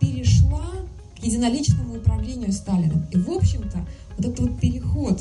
перешла 0.00 0.72
к 1.18 1.24
единоличному 1.24 1.96
управлению 1.96 2.52
Сталиным. 2.52 3.06
И, 3.10 3.16
в 3.16 3.30
общем-то, 3.30 3.84
вот 4.16 4.26
этот 4.26 4.40
вот 4.40 4.60
переход 4.60 5.20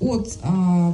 от 0.00 0.38
э, 0.42 0.92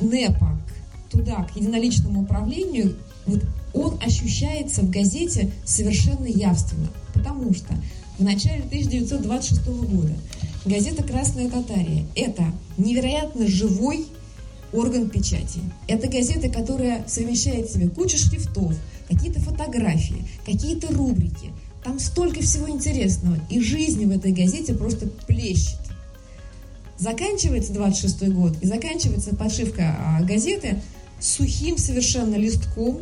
НЭПа 0.00 0.58
к, 0.66 1.12
туда, 1.12 1.44
к 1.44 1.56
единоличному 1.56 2.22
управлению, 2.22 2.96
вот 3.26 3.42
он 3.72 3.98
ощущается 4.04 4.82
в 4.82 4.90
газете 4.90 5.52
совершенно 5.64 6.26
явственно. 6.26 6.88
Потому 7.14 7.54
что 7.54 7.72
в 8.18 8.24
начале 8.24 8.64
1926 8.64 9.66
года 9.66 10.14
газета 10.64 11.02
«Красная 11.04 11.48
Татария»— 11.48 12.04
это 12.16 12.44
невероятно 12.76 13.46
живой 13.46 14.06
орган 14.72 15.08
печати. 15.08 15.60
Это 15.88 16.08
газета, 16.08 16.48
которая 16.48 17.04
совмещает 17.08 17.68
в 17.68 17.72
себе 17.72 17.88
кучу 17.88 18.16
шрифтов, 18.16 18.74
какие-то 19.08 19.40
фотографии, 19.40 20.24
какие-то 20.46 20.92
рубрики. 20.92 21.52
Там 21.84 21.98
столько 21.98 22.40
всего 22.42 22.68
интересного. 22.68 23.36
И 23.48 23.60
жизнь 23.60 24.04
в 24.06 24.10
этой 24.10 24.32
газете 24.32 24.74
просто 24.74 25.06
плещет. 25.26 25.78
Заканчивается 26.98 27.72
26 27.72 28.28
год, 28.28 28.56
и 28.60 28.66
заканчивается 28.66 29.34
подшивка 29.34 29.96
а, 29.98 30.22
газеты 30.22 30.82
сухим 31.18 31.78
совершенно 31.78 32.34
листком, 32.34 33.00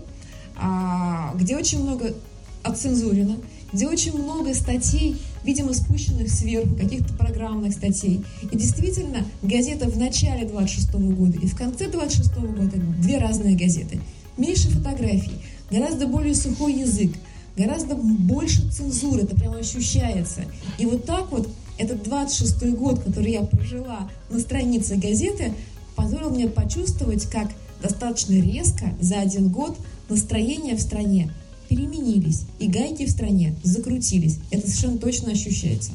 а, 0.57 1.35
где 1.35 1.57
очень 1.57 1.83
много 1.83 2.15
отцензурено, 2.63 3.39
где 3.73 3.89
очень 3.89 4.17
много 4.17 4.55
статей, 4.55 5.17
видимо, 5.45 5.73
спущенных 5.75 6.31
сверху, 6.31 6.75
каких-то 6.75 7.13
программных 7.15 7.73
статей. 7.73 8.25
И 8.51 8.57
действительно, 8.57 9.25
газета 9.43 9.89
в 9.89 9.97
начале 9.99 10.47
26 10.47 10.93
года 10.95 11.39
и 11.39 11.47
в 11.47 11.57
конце 11.57 11.89
26 11.89 12.35
года 12.35 12.77
две 13.01 13.19
разные 13.19 13.57
газеты. 13.57 14.01
Меньше 14.37 14.69
фотографий, 14.69 15.33
гораздо 15.71 16.07
более 16.07 16.35
сухой 16.35 16.75
язык, 16.75 17.13
гораздо 17.57 17.95
больше 17.97 18.71
цензуры, 18.71 19.23
это 19.23 19.35
прямо 19.35 19.59
ощущается. 19.59 20.43
И 20.79 20.87
вот 20.87 21.05
так 21.05 21.31
вот 21.33 21.49
этот 21.79 22.03
26 22.03 22.71
год, 22.77 23.01
который 23.01 23.33
я 23.33 23.43
прожила 23.43 24.11
на 24.31 24.39
странице 24.39 24.97
газеты, 24.97 25.53
позволил 25.97 26.31
мне 26.31 26.49
почувствовать, 26.49 27.27
как 27.27 27.51
достаточно 27.83 28.35
резко 28.35 28.95
за 29.01 29.21
один 29.21 29.49
год 29.49 29.77
настроения 30.09 30.75
в 30.75 30.81
стране 30.81 31.31
переменились, 31.69 32.47
и 32.59 32.69
гайки 32.69 33.07
в 33.07 33.11
стране 33.11 33.55
закрутились. 33.63 34.39
Это 34.51 34.67
совершенно 34.67 34.99
точно 34.99 35.33
ощущается. 35.33 35.93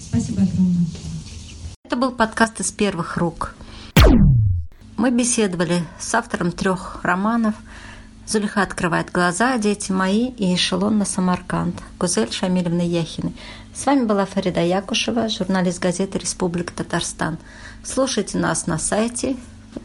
Спасибо 0.00 0.42
огромное. 0.42 0.86
Это 1.84 1.96
был 1.96 2.12
подкаст 2.12 2.60
из 2.60 2.72
первых 2.72 3.16
рук. 3.16 3.54
Мы 4.96 5.10
беседовали 5.10 5.82
с 5.98 6.14
автором 6.14 6.52
трех 6.52 7.00
романов 7.02 7.54
«Зулиха 8.26 8.62
открывает 8.62 9.10
глаза», 9.12 9.58
«Дети 9.58 9.92
мои» 9.92 10.28
и 10.28 10.54
«Эшелон 10.54 10.96
на 10.96 11.04
Самарканд» 11.04 11.74
Гузель 11.98 12.32
Шамилевны 12.32 12.80
Яхиной. 12.80 13.34
С 13.74 13.84
вами 13.84 14.06
была 14.06 14.24
Фарида 14.24 14.64
Якушева, 14.64 15.28
журналист 15.28 15.78
газеты 15.78 16.18
«Республика 16.18 16.72
Татарстан». 16.72 17.36
Слушайте 17.82 18.38
нас 18.38 18.66
на 18.66 18.78
сайте 18.78 19.36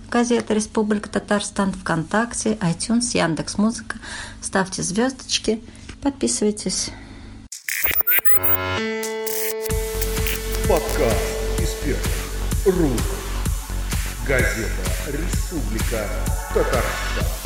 газета 0.10 0.54
«Республика 0.54 1.10
Татарстан», 1.10 1.74
ВКонтакте, 1.74 2.54
iTunes, 2.62 3.18
Яндекс 3.18 3.58
Музыка. 3.58 3.98
Ставьте 4.42 4.84
звездочки, 4.84 5.62
подписывайтесь. 6.02 6.92
Подкаст 10.68 11.40
рук. 12.66 12.92
Газета 14.28 14.68
«Республика 15.08 16.08
Татарстан». 16.54 17.39